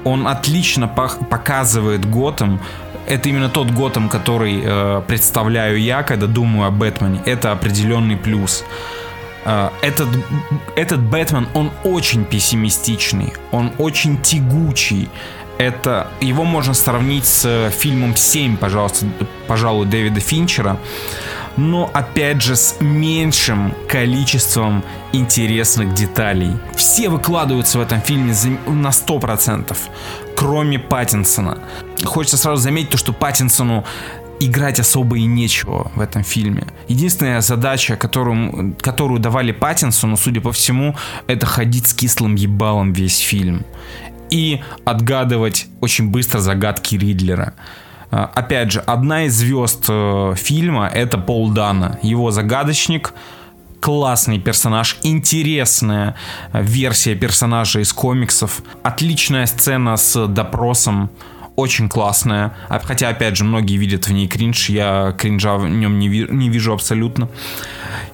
[0.04, 2.60] Он отлично показывает Готэм.
[3.06, 7.20] Это именно тот Готэм, который э, представляю я, когда думаю о Бэтмене.
[7.26, 8.64] Это определенный плюс.
[9.44, 10.08] Э, этот,
[10.76, 15.08] этот Бэтмен, он очень пессимистичный, он очень тягучий.
[15.56, 19.06] Это его можно сравнить с фильмом 7, пожалуйста,
[19.46, 20.78] пожалуй, Дэвида Финчера.
[21.56, 24.82] но опять же с меньшим количеством
[25.12, 26.56] интересных деталей.
[26.74, 28.34] Все выкладываются в этом фильме
[28.66, 29.76] на 100%,
[30.34, 31.58] кроме Паттинсона.
[32.04, 33.84] Хочется сразу заметить то, что Паттинсону
[34.40, 36.64] играть особо и нечего в этом фильме.
[36.88, 43.18] Единственная задача, которую, которую давали Паттинсону, судя по всему, это ходить с кислым ебалом весь
[43.18, 43.64] фильм.
[44.30, 47.54] И отгадывать очень быстро загадки Ридлера.
[48.10, 51.98] А, Опять же, одна из звезд э, фильма это Пол Дана.
[52.02, 53.12] Его загадочник,
[53.80, 56.14] классный персонаж, интересная
[56.52, 61.10] э, версия персонажа из комиксов, отличная сцена с допросом,
[61.56, 62.52] очень классная.
[62.68, 66.28] А Хотя, опять же, многие видят в ней кринж, я кринжа в нем не, ви-
[66.30, 67.28] не вижу абсолютно.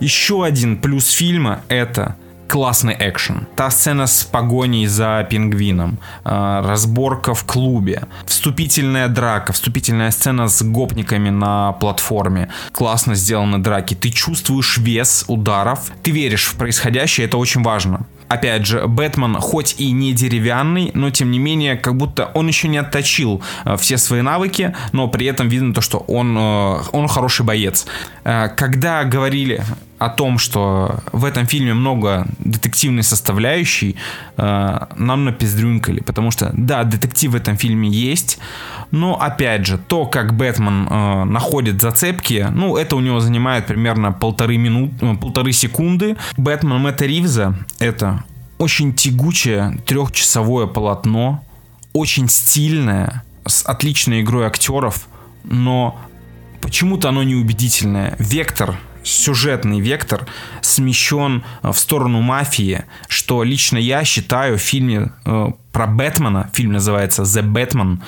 [0.01, 2.16] Еще один плюс фильма это
[2.49, 3.47] классный экшен.
[3.55, 10.61] Та сцена с погоней за пингвином, э, разборка в клубе, вступительная драка, вступительная сцена с
[10.62, 12.49] гопниками на платформе.
[12.72, 13.95] Классно сделаны драки.
[13.95, 18.01] Ты чувствуешь вес ударов, ты веришь в происходящее, это очень важно.
[18.31, 22.68] Опять же, Бэтмен хоть и не деревянный, но тем не менее, как будто он еще
[22.68, 27.09] не отточил э, все свои навыки, но при этом видно то, что он, э, он
[27.09, 27.87] хороший боец.
[28.22, 29.64] Э, Когда говорили
[30.01, 33.96] о том, что в этом фильме много детективной составляющей,
[34.38, 38.38] э, нам напиздрюнкали, потому что, да, детектив в этом фильме есть,
[38.90, 44.11] но, опять же, то, как Бэтмен э, находит зацепки, ну, это у него занимает примерно
[44.11, 46.16] полторы минуты, полторы секунды.
[46.38, 48.24] Бэтмен Мэтта Ривза— это
[48.57, 51.44] очень тягучее трехчасовое полотно,
[51.92, 55.09] очень стильное, с отличной игрой актеров,
[55.44, 56.01] но
[56.62, 58.16] почему-то оно неубедительное.
[58.18, 60.26] Вектор, сюжетный вектор
[60.61, 66.72] смещен э, в сторону мафии, что лично я считаю в фильме э, про Бэтмена, фильм
[66.72, 67.98] называется The Batman,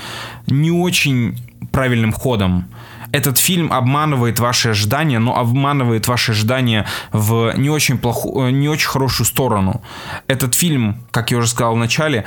[0.47, 1.39] не очень
[1.73, 2.67] правильным ходом.
[3.13, 8.69] Этот фильм обманывает ваши ожидания, но обманывает ваши ожидания в не очень, плоху, э, не
[8.69, 9.83] очень хорошую сторону.
[10.29, 12.25] Этот фильм, как я уже сказал в начале,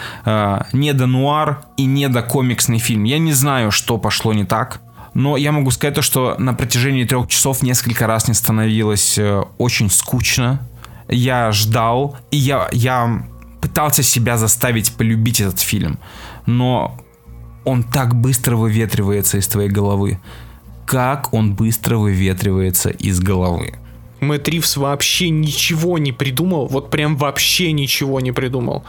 [0.74, 3.04] не до нуар и не до комиксный фильм.
[3.04, 4.80] Я не знаю, что пошло не так.
[5.16, 9.44] Но я могу сказать то, что на протяжении трех часов несколько раз мне становилось э,
[9.58, 10.60] очень скучно.
[11.08, 13.26] Я ждал, и я, я
[13.62, 16.00] пытался себя заставить полюбить этот фильм.
[16.46, 17.00] Но
[17.64, 20.20] он так быстро выветривается из твоей головы.
[20.86, 23.74] Как он быстро выветривается из головы.
[24.20, 28.84] Мэтт Ривз вообще ничего не придумал, вот прям вообще ничего не придумал.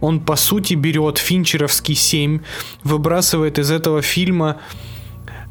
[0.00, 2.40] Он, по сути, берет финчеровский 7,
[2.84, 4.58] выбрасывает из этого фильма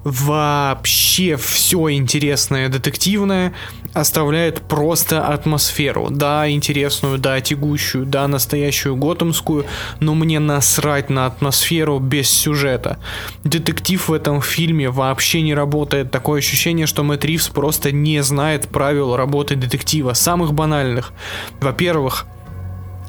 [0.03, 3.53] вообще все интересное детективное,
[3.93, 6.07] оставляет просто атмосферу.
[6.09, 9.65] Да, интересную, да, тягущую, да, настоящую готэмскую,
[9.99, 12.99] но мне насрать на атмосферу без сюжета.
[13.43, 16.11] Детектив в этом фильме вообще не работает.
[16.11, 21.13] Такое ощущение, что Мэтт Ривз просто не знает правил работы детектива, самых банальных.
[21.59, 22.25] Во-первых,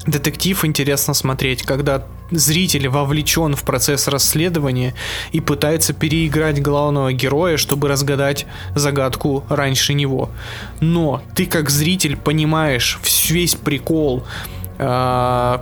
[0.07, 4.95] Детектив интересно смотреть, когда зритель вовлечен в процесс расследования
[5.33, 10.31] и пытается переиграть главного героя, чтобы разгадать загадку раньше него.
[10.81, 14.25] Но ты как зритель понимаешь весь прикол
[14.79, 15.59] э,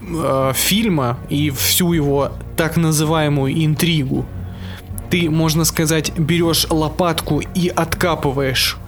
[0.00, 4.26] э, фильма и всю его так называемую интригу.
[5.10, 8.78] Ты, можно сказать, берешь лопатку и откапываешь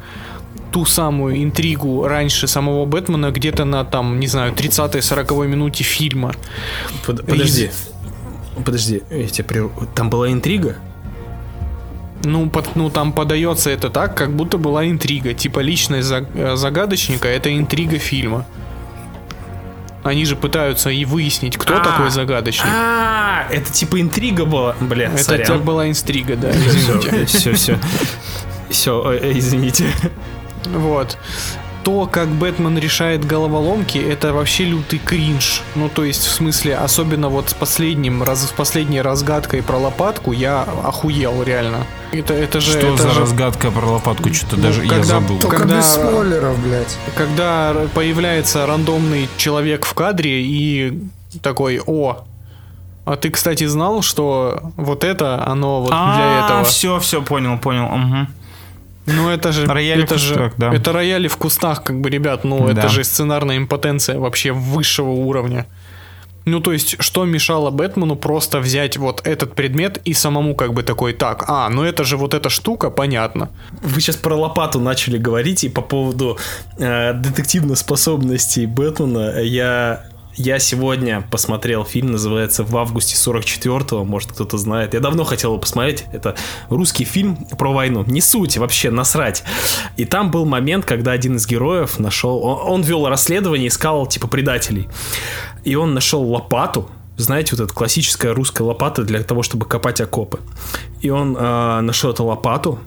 [0.75, 6.33] ту самую интригу раньше самого Бэтмена где-то на там, не знаю, 30-40 минуте фильма.
[7.07, 7.71] Под- подожди.
[8.65, 9.87] Подожди, я тебя прерву.
[9.95, 10.75] Там была интрига?
[12.25, 15.33] Ну, под- ну, там подается это так, как будто была интрига.
[15.33, 18.45] Типа личность э, загадочника это интрига фильма.
[20.03, 22.67] Они же пытаются и выяснить, кто А, такой загадочник.
[22.67, 24.75] А, это типа интрига была.
[24.81, 25.63] Бля, это сорян.
[25.63, 27.27] была инстрига, да, извините.
[27.27, 27.79] Все, все.
[28.71, 29.85] Все, извините.
[30.67, 31.17] Вот.
[31.83, 35.61] То, как Бэтмен решает головоломки, это вообще лютый кринж.
[35.75, 40.33] Ну, то есть, в смысле, особенно вот с последним, раз, с последней разгадкой про лопатку,
[40.33, 41.85] я охуел, реально.
[42.11, 42.79] Это, это же...
[42.79, 44.33] Что это за же- разгадка про лопатку?
[44.33, 45.39] Что-то даже я когда- забыл.
[45.39, 46.97] Только Когда- без спойлеров, блядь.
[47.17, 50.99] Когда появляется рандомный человек в кадре и
[51.43, 52.25] такой, о,
[53.05, 56.65] а ты, кстати, знал, что вот это, оно вот для этого.
[56.65, 57.89] все, все, понял, понял.
[57.89, 58.29] мгм.
[59.07, 60.75] Ну это же, Рояль в это же, кустах, да.
[60.75, 62.73] это рояли в кустах, как бы, ребят, ну Да.
[62.73, 65.67] это же сценарная импотенция вообще высшего уровня.
[66.47, 70.83] Ну, то есть, что мешало Бэтмену просто взять вот этот предмет и самому как бы
[70.83, 73.49] такой, так, а, ну это же вот эта штука, понятно.
[73.83, 76.37] Вы сейчас про лопату начали говорить, и по поводу
[76.79, 80.05] э, детективных способностей Бэтмена я
[80.37, 84.95] Я сегодня посмотрел фильм, называется «В августе 44-го», может кто-то знает.
[84.95, 86.05] Я давно хотел его посмотреть.
[86.13, 86.35] Это
[86.69, 88.05] русский фильм про войну.
[88.07, 89.45] Не суть, вообще насрать.
[89.97, 92.43] И там был момент, когда один из героев нашел...
[92.43, 94.89] Он, он вел расследование, искал типа предателей.
[95.63, 100.41] И он нашел лопату, знаете, вот эта классическая русская лопата для того, чтобы копать окопы.
[101.01, 102.81] И он э, нашел эту лопату,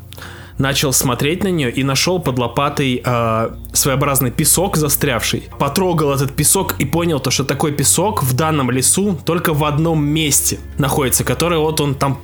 [0.58, 5.50] начал смотреть на нее и нашел под лопатой э, своеобразный песок застрявший.
[5.60, 10.04] Потрогал этот песок и понял то, что такой песок в данном лесу только в одном
[10.04, 12.20] месте находится, который вот он там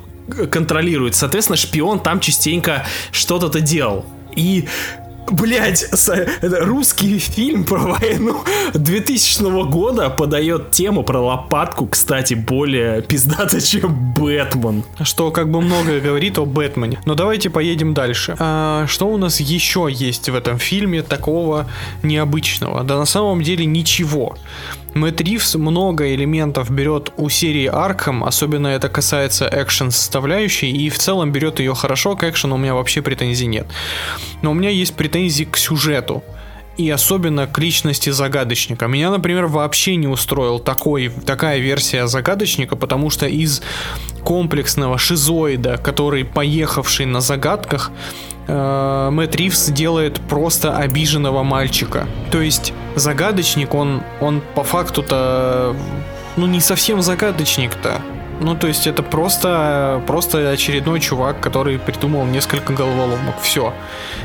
[0.51, 1.15] контролирует.
[1.15, 4.05] Соответственно, шпион там частенько что-то-то делал.
[4.35, 4.67] И
[5.31, 5.85] Блять,
[6.41, 8.43] русский фильм про войну
[8.73, 14.83] 2000 года подает тему про лопатку, кстати, более пиздато, чем Бэтмен.
[15.01, 16.99] Что как бы многое говорит о Бэтмене.
[17.05, 18.35] Но давайте поедем дальше.
[18.39, 21.67] А, что у нас еще есть в этом фильме такого
[22.03, 22.83] необычного?
[22.83, 24.35] Да на самом деле ничего.
[24.93, 30.99] Мэтт Ривз много элементов берет у серии Arkham, особенно это касается экшен составляющей, и в
[30.99, 33.65] целом берет ее хорошо, к экшену у меня вообще претензий нет.
[34.43, 36.23] Но у меня есть претензии к сюжету
[36.77, 38.87] и особенно к личности загадочника.
[38.87, 43.61] Меня, например, вообще не устроил такой, такая версия загадочника, потому что из
[44.23, 47.91] комплексного шизоида, который поехавший на загадках,
[48.47, 52.07] э, Мэтт Ривз делает просто обиженного мальчика.
[52.31, 55.75] То есть загадочник, он, он по факту-то,
[56.37, 58.01] ну не совсем загадочник-то.
[58.43, 63.35] Ну, то есть это просто, просто очередной чувак, который придумал несколько головоломок.
[63.41, 63.73] Все.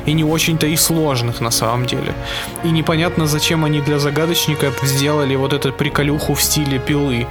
[0.07, 2.13] И не очень-то и сложных на самом деле.
[2.65, 7.27] И непонятно, зачем они для загадочника сделали вот эту приколюху в стиле пилы.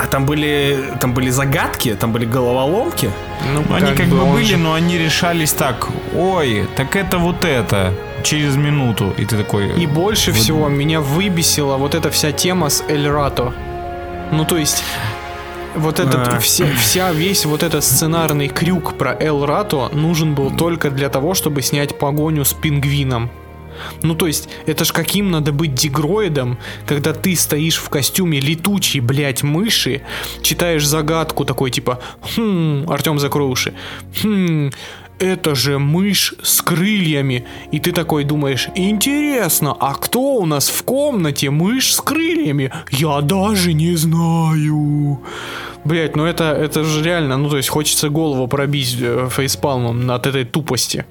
[0.00, 3.10] А там были, там были загадки, там были головоломки.
[3.52, 5.88] Ну, Они как бы он были, же- но они решались так.
[6.14, 7.92] Ой, так это вот это.
[8.22, 9.12] Через минуту.
[9.18, 9.82] И ты такой...
[9.82, 13.52] И больше всего меня выбесила вот эта вся тема с Эль Рато.
[14.30, 14.84] Ну, то есть,
[15.76, 16.38] вот этот, А.
[16.38, 21.34] все, вся, весь вот этот сценарный крюк про Эл Рато нужен был только для того,
[21.34, 23.30] чтобы снять погоню с пингвином.
[24.02, 29.00] Ну, то есть, это ж каким надо быть дегроидом, когда ты стоишь в костюме летучей,
[29.00, 30.02] блядь, мыши,
[30.42, 32.00] читаешь загадку такой, типа,
[32.36, 33.74] хм, Артем, закрой уши,
[34.20, 34.70] хм,
[35.18, 37.44] это же мышь с крыльями.
[37.72, 42.72] И ты такой думаешь, интересно, а кто у нас в комнате мышь с крыльями?
[42.90, 45.20] Я даже не знаю.
[45.84, 50.26] Блять, ну это, это же реально, ну то есть хочется голову пробить э, фейспалмом от
[50.26, 51.04] этой тупости.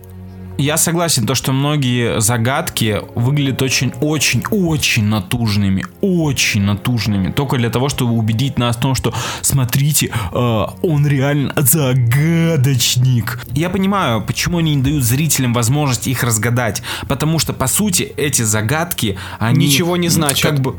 [0.57, 5.85] Я согласен, то, что многие загадки выглядят очень-очень-очень натужными.
[6.01, 7.31] Очень натужными.
[7.31, 13.39] Только для того, чтобы убедить нас в том, что смотрите, э, он реально загадочник.
[13.53, 16.81] Я понимаю, почему они не дают зрителям возможность их разгадать.
[17.07, 19.67] Потому что, по сути, эти загадки, они...
[19.67, 20.51] Ничего не значат.
[20.51, 20.75] Как бы...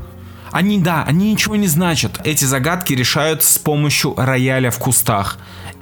[0.50, 2.20] Они, да, они ничего не значат.
[2.24, 5.38] Эти загадки решаются с помощью рояля в кустах.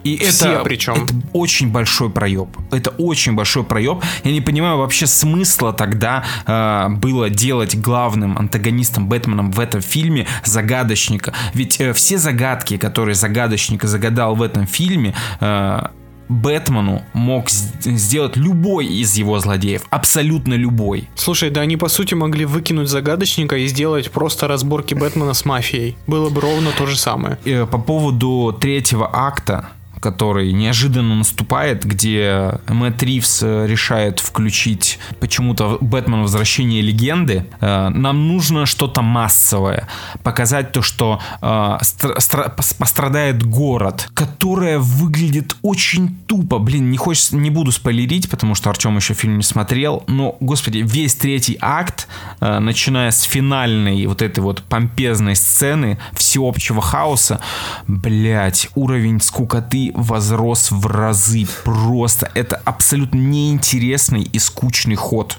[0.07, 0.95] И Все это, причем.
[0.95, 2.49] это очень большой проеб.
[2.71, 4.03] Это очень большой проеб.
[4.23, 10.27] Я не понимаю вообще смысла тогда э, было делать главным антагонистом Бэтменом в этом фильме
[10.45, 11.33] загадочника.
[11.55, 15.81] Ведь э, все загадки, которые загадочник загадал в этом фильме, э,
[16.29, 19.83] Бэтмену мог сделать любой из его злодеев.
[19.91, 21.09] Абсолютно любой.
[21.15, 25.97] Слушай, да они по сути могли выкинуть загадочника и сделать просто разборки Бэтмена с мафией.
[26.07, 27.39] Было бы ровно то же самое.
[27.45, 29.69] Э, по поводу третьего акта,
[30.01, 38.29] который неожиданно наступает, где Мэтт Ривз э, решает включить почему-то Бэтмен Возвращение легенды, э, нам
[38.29, 39.89] нужно что-то массовое.
[40.23, 46.59] Показать то, что э, стра- стра- пос- пострадает город, которое выглядит очень тупо.
[46.59, 50.05] Блин, не хочется, не буду спойлерить, потому что Артем еще фильм не смотрел.
[50.07, 52.09] Но, господи, весь третий акт,
[52.41, 57.41] начиная с финальной вот этой вот помпезной сцены всеобщего хаоса,
[57.87, 61.47] блять, уровень скукоты возрос в разы.
[61.65, 65.39] Просто это абсолютно неинтересный и скучный ход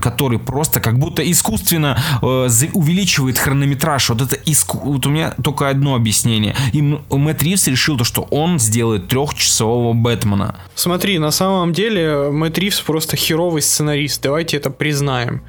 [0.00, 4.10] который просто как будто искусственно э, увеличивает хронометраж.
[4.10, 4.78] Вот это иску...
[4.78, 6.54] вот у меня только одно объяснение.
[6.72, 10.56] И Мэтт Ривз решил то, что он сделает трехчасового Бэтмена.
[10.74, 15.42] Смотри, на самом деле Мэтт Ривз просто херовый сценарист, давайте это признаем.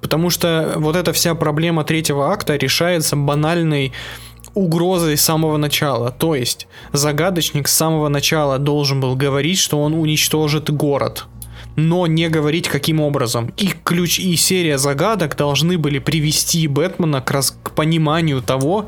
[0.00, 3.92] Потому что вот эта вся проблема третьего акта решается банальной
[4.54, 6.10] угрозой с самого начала.
[6.10, 11.26] То есть загадочник с самого начала должен был говорить, что он уничтожит город.
[11.74, 13.50] Но не говорить каким образом.
[13.56, 18.86] И ключ и серия загадок должны были привести Бэтмена к, раз- к пониманию того,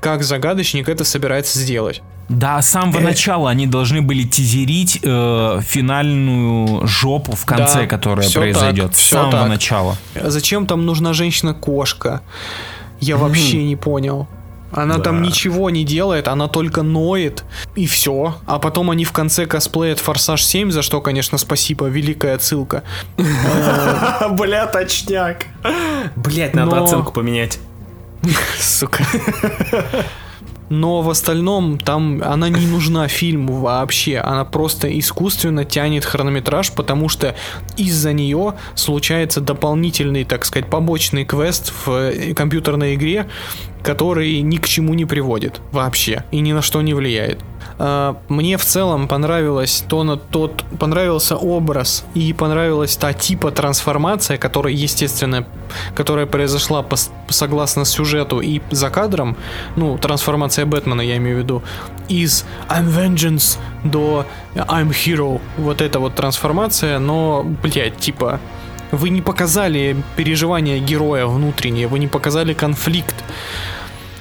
[0.00, 2.02] как загадочник это собирается сделать.
[2.28, 8.28] Да, с самого начала они должны были тизерить э, финальную жопу в конце, Да, которая
[8.28, 8.86] всё произойдет.
[8.86, 9.48] так, с всё самого так.
[9.48, 9.96] начала.
[10.14, 12.20] Зачем там нужна женщина-кошка?
[13.00, 14.28] Я вообще не понял.
[14.72, 15.04] Она Да.
[15.04, 17.44] там ничего не делает, она только ноет,
[17.74, 18.36] и все.
[18.46, 22.82] А потом они в конце косплеят Форсаж 7, за что, конечно, спасибо, великая отсылка.
[24.30, 25.46] Бля, точняк.
[26.16, 27.58] Блять, надо оценку поменять.
[28.58, 29.04] Сука.
[30.68, 34.18] Но в остальном там она не нужна фильму вообще.
[34.18, 37.34] Она просто искусственно тянет хронометраж, потому что
[37.76, 43.26] из-за нее случается дополнительный, так сказать, побочный квест в э, компьютерной игре,
[43.82, 47.40] который ни к чему не приводит вообще и ни на что не влияет.
[47.78, 54.36] А, Мне в целом понравилось то, на тот понравился образ и понравилась та типа трансформация,
[54.36, 55.46] которая естественно,
[55.94, 59.36] которая произошла пос- согласно сюжету и за кадром,
[59.76, 61.62] ну трансформация Бэтмена я имею в виду,
[62.08, 68.40] из I'm Vengeance до I'm Hero, вот эта вот трансформация, но блять типа
[68.90, 73.14] вы не показали переживания героя внутренние, вы не показали конфликт.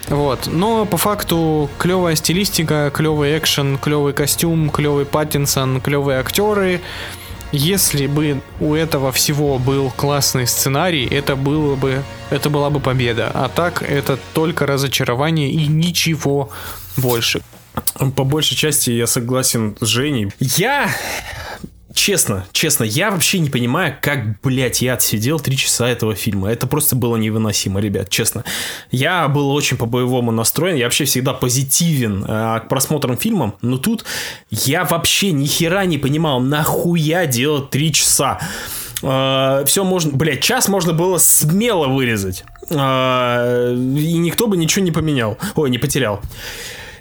[0.09, 0.47] Вот.
[0.47, 6.81] Но по факту клевая стилистика, клевый экшен, клевый костюм, клевый Паттинсон, клевые актеры.
[7.51, 13.31] Если бы у этого всего был классный сценарий, это было бы, это была бы победа.
[13.33, 16.49] А так это только разочарование и ничего
[16.97, 17.41] больше.
[18.15, 20.31] По большей части я согласен с Женей.
[20.39, 20.89] Я
[21.99, 26.49] Честно, честно, я вообще не понимаю, как, блядь, я отсидел три часа этого фильма.
[26.49, 28.45] Это просто было невыносимо, ребят, честно.
[28.89, 34.05] Я был очень по-боевому настроен, я вообще всегда позитивен э, к просмотрам фильмам, но тут
[34.49, 38.39] я вообще ни хера не понимал, нахуя делать три часа.
[39.01, 42.45] все можно, блядь, час можно было смело вырезать.
[42.69, 45.37] Э, и никто бы ничего не поменял.
[45.53, 46.21] Ой, не потерял.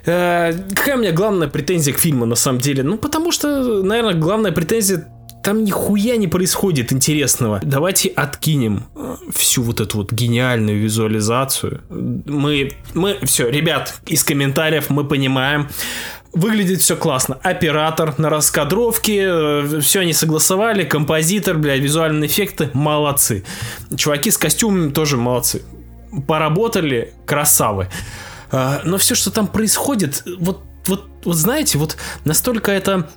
[0.05, 2.83] Э, Какая у меня главная претензия к фильму на самом деле?
[2.83, 5.07] Ну, потому что, наверное, главная претензия
[5.43, 7.61] там нихуя не происходит интересного.
[7.63, 11.81] Давайте откинем э, всю вот эту вот гениальную визуализацию.
[11.89, 15.69] Мы, мы, все, ребят, из комментариев мы понимаем.
[16.33, 17.39] Выглядит все классно.
[17.41, 23.43] Оператор на раскадровке, все они согласовали, композитор, блядь, визуальные эффекты, молодцы.
[23.95, 25.63] Чуваки с костюмами тоже молодцы.
[26.27, 27.89] Поработали, красавы.
[28.51, 33.09] А, Но все, что там происходит, вот, вот, вот знаете, вот настолько это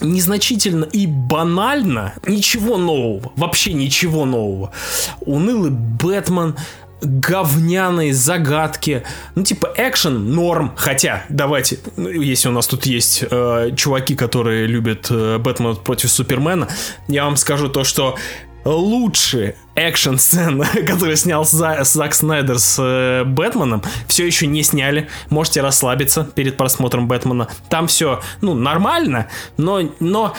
[0.00, 4.72] незначительно и банально, ничего нового, вообще ничего нового.
[5.20, 6.56] Унылый Бэтмен,
[7.02, 9.02] говняные загадки,
[9.34, 14.66] ну типа экшен норм, хотя давайте, ну, если у нас тут есть э, чуваки, которые
[14.66, 16.68] любят э, Бэтмена против Супермена,
[17.08, 18.16] я вам скажу то, что
[18.64, 25.08] лучшие экшн сцены, которые снял За- Зак Снайдер с э, Бэтменом, все еще не сняли.
[25.28, 27.48] Можете расслабиться перед просмотром Бэтмена.
[27.68, 30.34] Там все, ну, нормально, но, но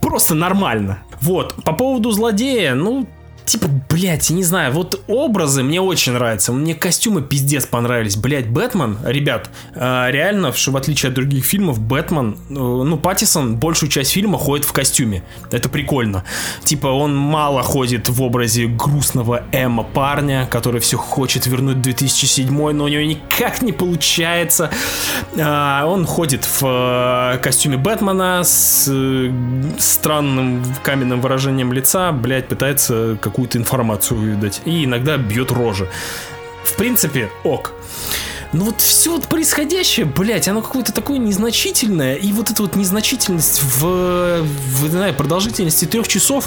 [0.00, 0.98] просто нормально.
[1.20, 3.08] Вот, по поводу злодея, ну,
[3.48, 8.48] типа, блядь, я не знаю, вот образы мне очень нравятся, мне костюмы пиздец понравились, блядь,
[8.48, 13.90] Бэтмен, ребят, э, реально, что в отличие от других фильмов, Бэтмен, э, ну, Паттисон большую
[13.90, 16.24] часть фильма ходит в костюме, это прикольно,
[16.64, 22.84] типа, он мало ходит в образе грустного эмо парня, который все хочет вернуть 2007, но
[22.84, 24.70] у него никак не получается,
[25.38, 29.32] А, он ходит в э, костюме Бэтмена с э,
[29.78, 34.62] странным каменным выражением лица, блядь, пытается какую-то информацию выведать.
[34.64, 35.88] И иногда бьет рожи.
[36.64, 37.72] В принципе, ок.
[38.52, 43.62] Но вот все вот происходящее, блядь, оно какое-то такое незначительное, и вот эта вот незначительность
[43.62, 46.46] в, в не знаю, продолжительности трех часов,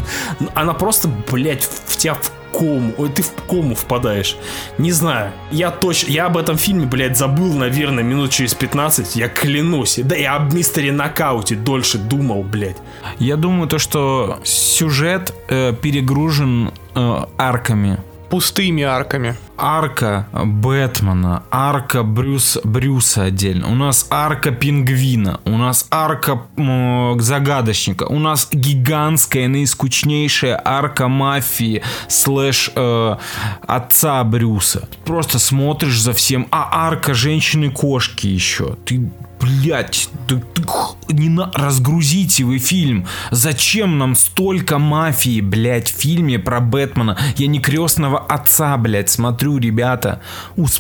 [0.53, 2.17] она просто, блядь, в тебя
[2.51, 4.37] кому, ой, ты в кому впадаешь.
[4.77, 9.29] Не знаю, я точно, я об этом фильме, блядь, забыл, наверное, минут через 15, я
[9.29, 9.99] клянусь.
[10.03, 12.77] Да я об мистере Нокауте дольше думал, блядь.
[13.19, 17.97] Я думаю, то, что сюжет э, перегружен э, арками.
[18.31, 19.35] Пустыми арками.
[19.57, 23.67] Арка Бэтмена, арка Брюс, Брюса отдельно.
[23.67, 31.83] У нас арка Пингвина, у нас арка м, Загадочника, у нас гигантская, наискучнейшая арка мафии
[32.07, 33.17] слэш э,
[33.67, 34.87] отца Брюса.
[35.03, 36.47] Просто смотришь за всем.
[36.51, 38.77] А арка женщины-кошки еще.
[38.85, 40.09] Ты Блять,
[41.09, 41.51] не на...
[41.53, 43.07] разгрузите вы фильм.
[43.31, 47.17] Зачем нам столько мафии, блять, в фильме про Бэтмена?
[47.37, 50.21] Я не крестного отца, блять, смотрю, ребята.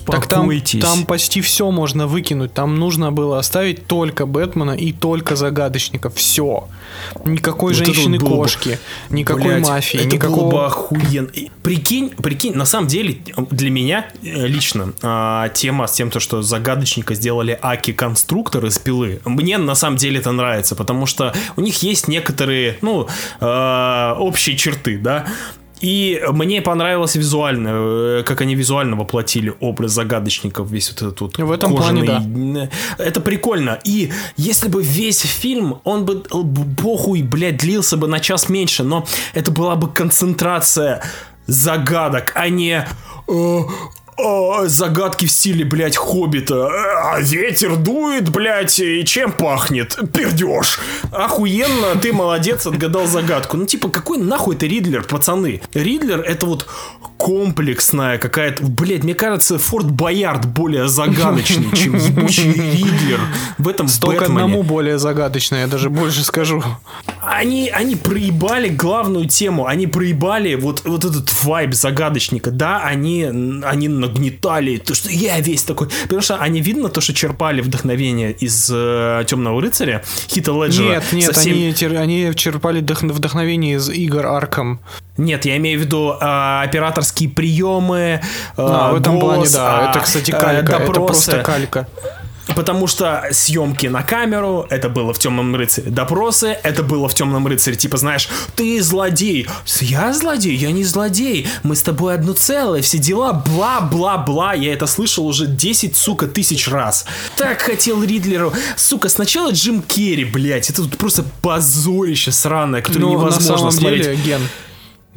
[0.05, 0.81] Так там, Успокойтесь.
[0.81, 2.53] там почти все можно выкинуть.
[2.53, 6.09] Там нужно было оставить только Бэтмена и только загадочника.
[6.11, 6.67] Все.
[7.25, 10.41] Никакой Вот было бы- женщины-кошки, никакой Блядь, мафии, это никакого...
[10.41, 11.27] было бы охуенно.
[11.33, 13.17] И Прикинь, прикинь, на самом деле,
[13.51, 19.21] для меня э, лично а, тема с тем, то, что загадочника сделали Аки-конструктор из пилы,
[19.25, 23.07] мне на самом деле это нравится, потому что у них есть некоторые, ну,
[23.39, 25.25] э, общие черты, да.
[25.81, 27.69] И мне понравилось визуально,
[28.19, 32.69] э, как они визуально воплотили образ загадочников, весь вот этот вот В этом плане, кожаный.
[32.97, 33.79] Это прикольно.
[33.83, 38.83] И если бы весь фильм, он бы э, похуй, блядь, длился бы на час меньше,
[38.83, 41.01] но это была бы концентрация
[41.47, 42.85] загадок, а не
[43.27, 43.61] э, э,
[44.67, 46.69] загадки в стиле, блядь, Хоббита.
[47.17, 49.97] Э, ветер дует, блядь, и чем пахнет?
[50.13, 50.79] Пердеж.
[51.11, 53.57] Охуенно, ты молодец, отгадал загадку.
[53.57, 55.61] Ну, типа, какой нахуй это Ридлер, пацаны?
[55.73, 56.67] Ридлер это вот
[57.17, 58.63] комплексная какая-то...
[58.63, 63.19] Блядь, мне кажется, Форт Боярд более загадочный, чем ебучий Ридлер
[63.57, 64.43] в этом Только Бэтмене.
[64.43, 66.63] одному более загадочное, я даже больше скажу.
[67.23, 72.49] Они, они проебали главную тему, они проебали вот, вот этот вайб загадочника.
[72.49, 75.87] Да, они, они нагнетали, то, что я весь такой.
[76.03, 80.89] Потому что они, видно, то, что черпали вдохновение из э, Темного рыцаря, Хита Леджера.
[80.95, 84.79] Нет, нет, со всем- они, они черпали вдох- вдохновение из игр Арком.
[85.17, 88.19] Нет, я имею в виду э, операторские приемы, э,
[88.57, 89.87] А, в этом плане, голос, да.
[89.87, 90.71] а, это, кстати, э, калька.
[90.73, 91.31] это допросы.
[91.31, 91.87] просто калька.
[92.55, 95.89] Потому что съемки на камеру, это было в Темном рыцаре.
[95.89, 97.77] Допросы, это было в Темном рыцаре.
[97.77, 99.47] Типа, знаешь, ты злодей.
[99.79, 100.55] Я злодей?
[100.55, 101.47] Я не злодей.
[101.63, 104.53] Мы с тобой одно целое, все дела, бла-бла-бла.
[104.53, 107.05] Я это слышал уже 10, сука, тысяч раз.
[107.37, 108.53] Так хотел Ридлеру.
[108.75, 110.69] Сука, сначала Джим Керри, блядь.
[110.69, 114.03] Это тут просто позорище сраное, которое Ну, на невозможно самом смотреть.
[114.03, 114.41] деле, Ген,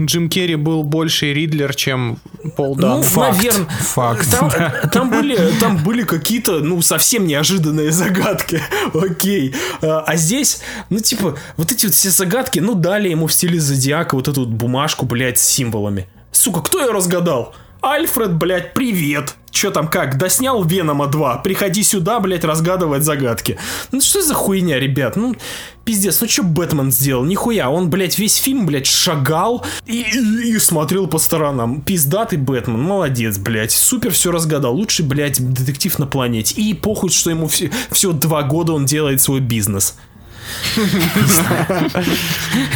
[0.00, 2.18] Джим Керри был больше Ридлер, чем
[2.56, 3.04] Пол Ну, Дан.
[3.16, 3.66] наверное.
[3.66, 4.28] факт.
[4.30, 4.50] Там,
[4.90, 8.60] там были, там были какие-то, ну, совсем неожиданные загадки.
[8.94, 9.54] Окей.
[9.82, 13.60] А, а здесь, ну, типа, вот эти вот все загадки, ну, дали ему в стиле
[13.60, 16.08] зодиака вот эту вот бумажку, блядь, с символами.
[16.32, 17.54] Сука, кто ее разгадал?
[17.80, 19.36] Альфред, блядь, привет.
[19.54, 20.18] Че там как?
[20.18, 21.36] Доснял Венома 2.
[21.36, 23.56] Приходи сюда, блядь, разгадывать загадки.
[23.92, 25.14] Ну что за хуйня, ребят?
[25.14, 25.36] Ну,
[25.84, 27.24] пиздец, ну что Бэтмен сделал?
[27.24, 27.70] Нихуя.
[27.70, 31.82] Он, блядь, весь фильм, блядь, шагал и, и- и смотрел по сторонам.
[31.82, 33.70] Пиздатый Бэтмен, молодец, блядь.
[33.70, 34.74] Супер все разгадал.
[34.74, 36.54] Лучший, блядь, детектив на планете.
[36.60, 39.94] И похуй, что ему все, все два года он делает свой бизнес.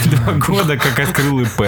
[0.06, 1.60] Два года как открыл ИП.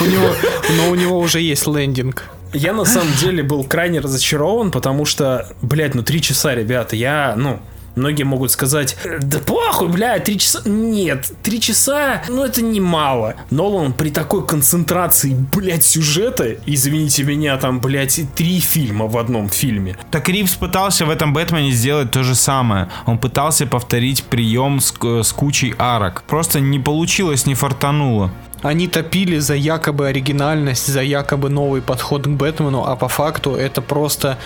[0.00, 0.30] У него,
[0.78, 2.24] но у него уже есть лендинг.
[2.56, 7.34] Я на самом деле был крайне разочарован, потому что, блядь, ну три часа, ребята, я,
[7.36, 7.60] ну,
[7.94, 10.60] многие могут сказать, «Э, да похуй, блядь, три часа.
[10.66, 13.34] Нет, три часа, ну это немало.
[13.50, 19.96] Нолан при такой концентрации, блядь, сюжета, извините меня, там, блядь, три фильма в одном фильме.
[20.10, 22.88] Так Ривз пытался в этом Бэтмене сделать то же самое.
[23.06, 26.22] Он пытался повторить прием с, к- с кучей арок.
[26.26, 28.30] Просто не получилось, не фартануло.
[28.62, 33.82] Они топили за якобы оригинальность, за якобы новый подход к Бэтмену, а по факту это
[33.82, 34.38] просто...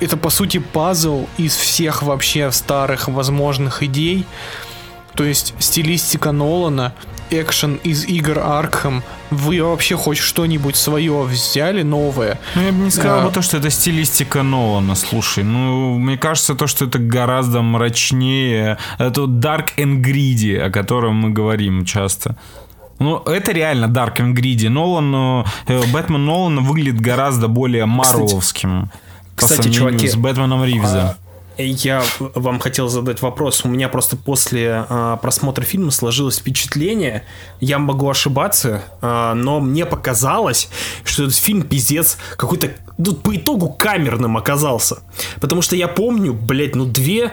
[0.00, 4.26] Это по сути пазл из всех вообще старых возможных идей.
[5.14, 6.92] То есть стилистика Нолана,
[7.30, 9.02] экшен из игр Аркхем.
[9.30, 12.38] Вы вообще хоть что-нибудь свое взяли новое?
[12.54, 13.24] Ну, я бы не сказал А.
[13.26, 15.44] бы то, что это стилистика Нолана, слушай.
[15.44, 18.78] Ну, мне кажется, то, что это гораздо мрачнее.
[18.98, 22.36] Это Dark and Greedy, о котором мы говорим часто.
[22.98, 24.68] Ну, это реально Dark and Greedy.
[24.68, 28.90] Нолан, э, Бэтмен Нолана выглядит гораздо более марвеловским.
[29.34, 31.16] кстати, сравнению чуваки, с Бэтменом Ривза.
[31.56, 33.64] Я вам хотел задать вопрос.
[33.64, 37.24] У меня просто после а, просмотра фильма сложилось впечатление,
[37.60, 40.68] я могу ошибаться, а, но мне показалось,
[41.04, 44.98] что этот фильм пиздец какой-то ну, по итогу камерным оказался.
[45.40, 47.30] Потому что я помню, блядь, ну две,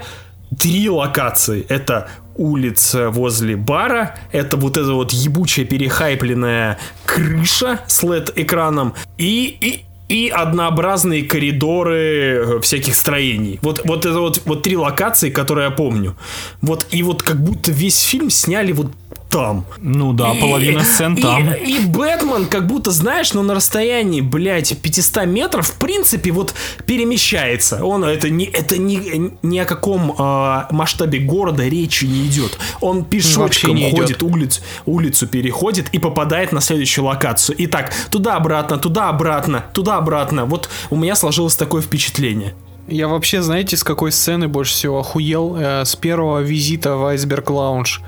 [0.58, 1.66] три локации.
[1.70, 9.86] Это улица возле бара, это вот эта вот ебучая перехайпленная крыша с LED-экраном и, и,
[10.14, 13.60] и однообразные коридоры э, всяких строений.
[13.62, 16.16] Вот, вот это вот, вот три локации, которые я помню.
[16.62, 18.92] Вот, и вот как будто весь фильм сняли вот
[19.32, 19.66] там.
[19.80, 21.54] Ну да, И- половина сцен и- там.
[21.54, 26.54] И, Бэтмен, как будто, знаешь, ну на расстоянии, блядь, 500 метров, в принципе, вот
[26.86, 27.84] перемещается.
[27.84, 32.58] Он, это не, это ни, ни о каком а, масштабе города речи не идет.
[32.82, 34.00] Он пешочком не идет.
[34.00, 37.56] ходит, улицу, улицу переходит и попадает на следующую локацию.
[37.60, 40.46] Итак, туда-обратно, туда-обратно, туда-обратно.
[40.46, 42.54] Вот у меня сложилось такое впечатление.
[42.88, 45.56] Я вообще, знаете, с какой сцены больше всего охуел?
[45.58, 48.02] Э, с первого визита в Айсберг Лаунж,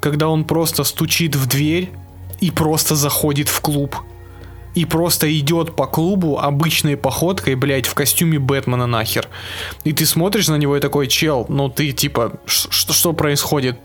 [0.00, 1.90] когда он просто стучит в дверь
[2.40, 3.96] и просто заходит в клуб.
[4.74, 9.28] И просто идет по клубу обычной походкой, блядь, в костюме Бэтмена нахер.
[9.82, 13.78] И ты смотришь на него и такой, чел, ну ты типа, что, происходит?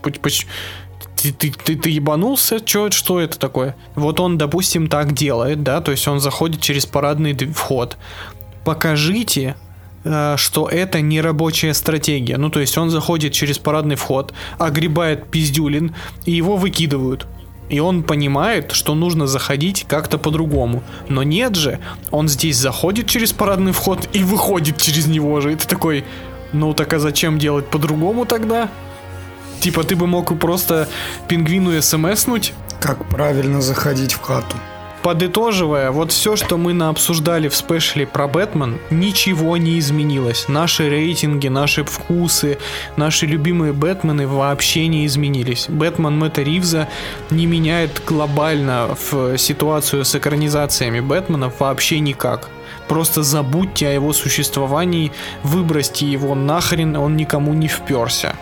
[1.16, 2.60] Ты, ты, ты, ты ебанулся?
[2.60, 3.74] Чё, что это такое?
[3.96, 7.96] Вот он, допустим, так делает, да, то есть он заходит через парадный вход.
[8.64, 9.56] Покажите,
[10.36, 12.36] что это не рабочая стратегия.
[12.36, 17.26] Ну, то есть он заходит через парадный вход, огребает пиздюлин, и его выкидывают.
[17.68, 20.84] И он понимает, что нужно заходить как-то по-другому.
[21.08, 21.80] Но нет же,
[22.10, 25.56] он здесь заходит через парадный вход и выходит через него же.
[25.56, 26.04] Ты такой,
[26.52, 28.70] ну так а зачем делать по-другому тогда?
[29.60, 30.88] Типа ты бы мог просто
[31.28, 34.56] пингвину смснуть, Как правильно заходить в хату.
[35.06, 40.48] Подытоживая, вот все, что мы наобсуждали в спешле про Бэтмен, ничего не изменилось.
[40.48, 42.58] Наши рейтинги, наши вкусы,
[42.96, 45.66] наши любимые Бэтмены вообще не изменились.
[45.68, 46.88] Бэтмен Мэтта Ривза
[47.30, 52.48] не меняет глобально в ситуацию с экранизациями Бэтмена вообще никак.
[52.88, 55.12] Просто забудьте о его существовании,
[55.44, 58.34] выбросьте его нахрен, он никому не вперся.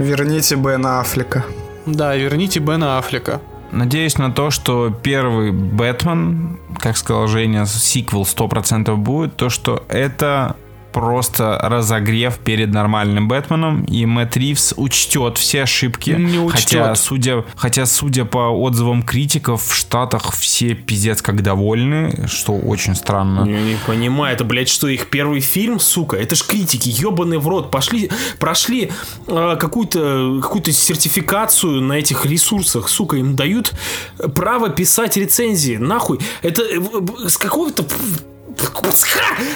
[0.00, 1.44] Верните Бена Аффлека.
[1.86, 3.40] Да, верните Бена Аффлека.
[3.70, 10.56] Надеюсь на то, что первый Бэтмен, как сказал Женя, сиквел 100% будет, то, что это
[10.92, 16.10] просто разогрев перед нормальным Бэтменом, и Мэтт Ривз учтет все ошибки.
[16.10, 16.80] Не учтет.
[16.80, 22.94] Хотя, судя, хотя, судя по отзывам критиков, в Штатах все пиздец как довольны, что очень
[22.94, 23.48] странно.
[23.48, 27.48] Я не понимаю, это, блядь, что их первый фильм, сука, это ж критики, ебаные в
[27.48, 28.90] рот, пошли, прошли
[29.26, 33.74] э, какую-то какую сертификацию на этих ресурсах, сука, им дают
[34.34, 36.80] право писать рецензии, нахуй, это э,
[37.24, 37.84] э, с какого-то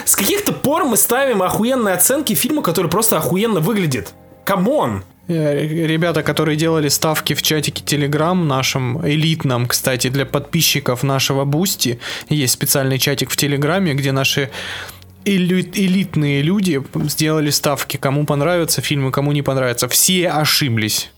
[0.04, 4.14] с каких-то пор мы ставим охуенные оценки фильму, который просто охуенно выглядит.
[4.44, 5.04] Come on!
[5.28, 11.98] Э, Ребята, которые делали ставки в чатике Telegram нашем, элитном, кстати, для подписчиков нашего Бусти,
[12.28, 14.50] есть специальный чатик в Телеграме, где наши
[15.24, 19.88] элит- элитные люди сделали ставки, кому понравятся фильмы, кому не понравятся.
[19.88, 21.10] Все ошиблись.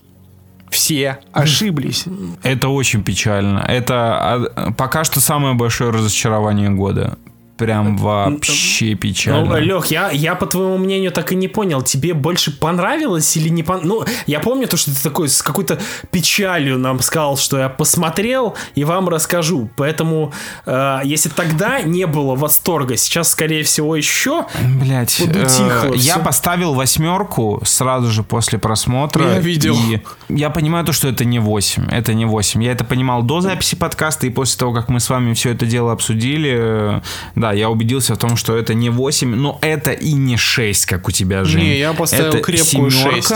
[0.71, 2.05] Все ошиблись.
[2.43, 3.61] Это очень печально.
[3.69, 7.17] Это а, пока что самое большое разочарование года.
[7.57, 9.51] Прям вообще печально.
[9.51, 13.49] Ну, Лех, я, я по твоему мнению так и не понял, тебе больше понравилось или
[13.49, 14.09] не понравилось?
[14.09, 15.79] Ну, я помню то, что ты такой с какой-то
[16.11, 19.71] печалью нам сказал, что я посмотрел и вам расскажу.
[19.77, 20.33] Поэтому,
[20.67, 24.47] э, если тогда не было восторга, сейчас, скорее всего, еще
[24.81, 29.35] Блять, подутихло я поставил восьмерку сразу же после просмотра.
[29.35, 29.77] Я видел.
[29.77, 31.89] И я понимаю то, что это не 8.
[31.91, 32.63] Это не 8.
[32.63, 35.67] Я это понимал до записи подкаста, и после того, как мы с вами все это
[35.67, 37.01] дело обсудили, э,
[37.45, 41.09] да, я убедился в том, что это не 8, но это и не 6, как
[41.09, 41.65] у тебя, Жень.
[41.65, 43.17] Не, я поставил Это крепкую семерка.
[43.17, 43.33] 6.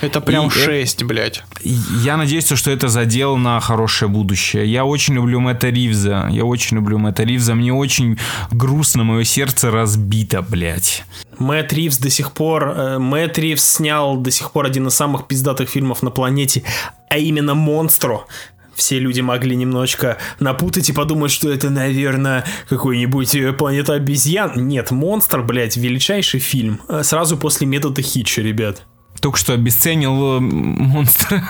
[0.00, 1.44] Это прям И 6, блядь.
[1.60, 4.66] И Я надеюсь, что это задел на хорошее будущее.
[4.66, 6.28] Я очень люблю Мэтта Ривза.
[6.32, 7.54] Я очень люблю Мэтта Ривза.
[7.54, 8.18] Мне очень
[8.50, 11.04] грустно, мое сердце разбито, блядь.
[11.38, 12.74] Мэтт Ривз до сих пор...
[12.76, 16.64] э, Мэтт Ривз снял до сих пор один из самых пиздатых фильмов на планете,
[17.08, 18.26] а именно «Монстро».
[18.76, 24.52] Все люди могли немножечко напутать и подумать, что это, наверное, какой-нибудь э, «Планета обезьян».
[24.68, 26.80] Нет, «Монстр», блядь, величайший фильм.
[26.88, 28.82] Э, Сразу после метода Хитча, ребят.
[29.20, 31.42] Только что обесценил э, монстра.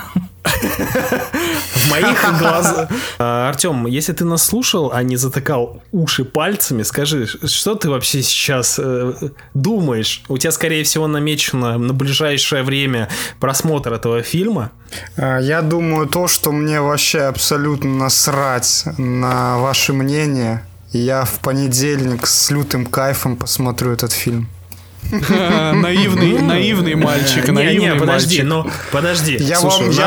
[0.47, 2.89] В моих глазах...
[3.18, 8.23] А, Артем, если ты нас слушал, а не затыкал уши пальцами, скажи, что ты вообще
[8.23, 9.12] сейчас э,
[9.55, 10.23] думаешь?
[10.28, 13.09] У тебя, скорее всего, намечено на ближайшее время
[13.40, 14.70] просмотр этого фильма.
[15.16, 20.64] А, Я думаю то, что мне вообще абсолютно насрать на ваше мнение.
[20.93, 24.48] Я в понедельник с лютым кайфом посмотрю этот фильм.
[25.74, 28.44] Наивный, наивный мальчик, Не, наивный не, подожди, мальчик.
[28.44, 29.36] ну, подожди.
[29.40, 29.60] Я,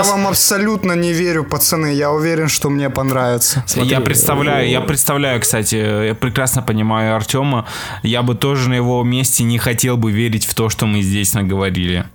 [0.03, 1.93] вам, абсолютно не верю, пацаны.
[1.93, 3.63] Я уверен, что мне понравится.
[3.76, 5.76] я представляю, я представляю, кстати,
[6.07, 7.65] я прекрасно понимаю Артема.
[8.03, 11.34] Я бы тоже на его месте не хотел бы верить в то, что мы здесь
[11.34, 12.05] наговорили.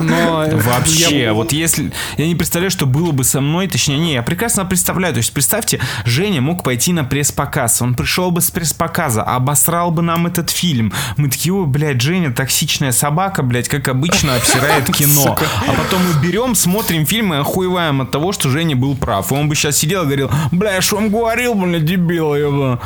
[0.00, 1.92] Но Вообще, я- вот если...
[2.18, 5.14] Я не представляю, что было бы со мной, точнее, не, я прекрасно представляю.
[5.14, 7.80] То есть, представьте, Женя мог пойти на пресс-показ.
[7.82, 10.92] Он пришел бы с пресс-показа, обосрал бы нам этот фильм.
[11.16, 15.36] Мы такие, ой, блядь, Женя, токсичная собака, блядь, как обычно, обсирает кино.
[15.66, 19.32] А потом мы берем, смотрим фильм и охуеваем от того, что Женя был прав.
[19.32, 22.80] И он бы сейчас сидел и говорил, бля, я ж вам говорил, блядь, дебил, еба.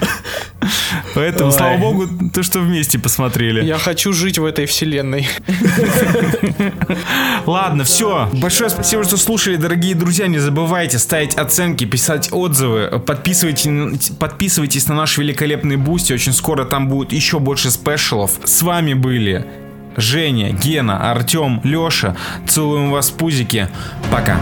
[1.14, 3.64] Поэтому, слава богу, то, что вместе посмотрели.
[3.64, 5.28] Я хочу жить в этой вселенной.
[7.46, 8.28] Ладно, все.
[8.32, 10.26] Большое спасибо, что слушали, дорогие друзья.
[10.26, 13.00] Не забывайте ставить оценки, писать отзывы.
[13.04, 16.12] Подписывайтесь, подписывайтесь на наш великолепный Boosty.
[16.12, 18.32] Очень скоро там будет еще больше спешалов.
[18.44, 19.46] С вами были
[19.96, 22.16] Женя, Гена, Артем, Леша.
[22.46, 23.68] Целуем вас в пузики.
[24.10, 24.40] Пока.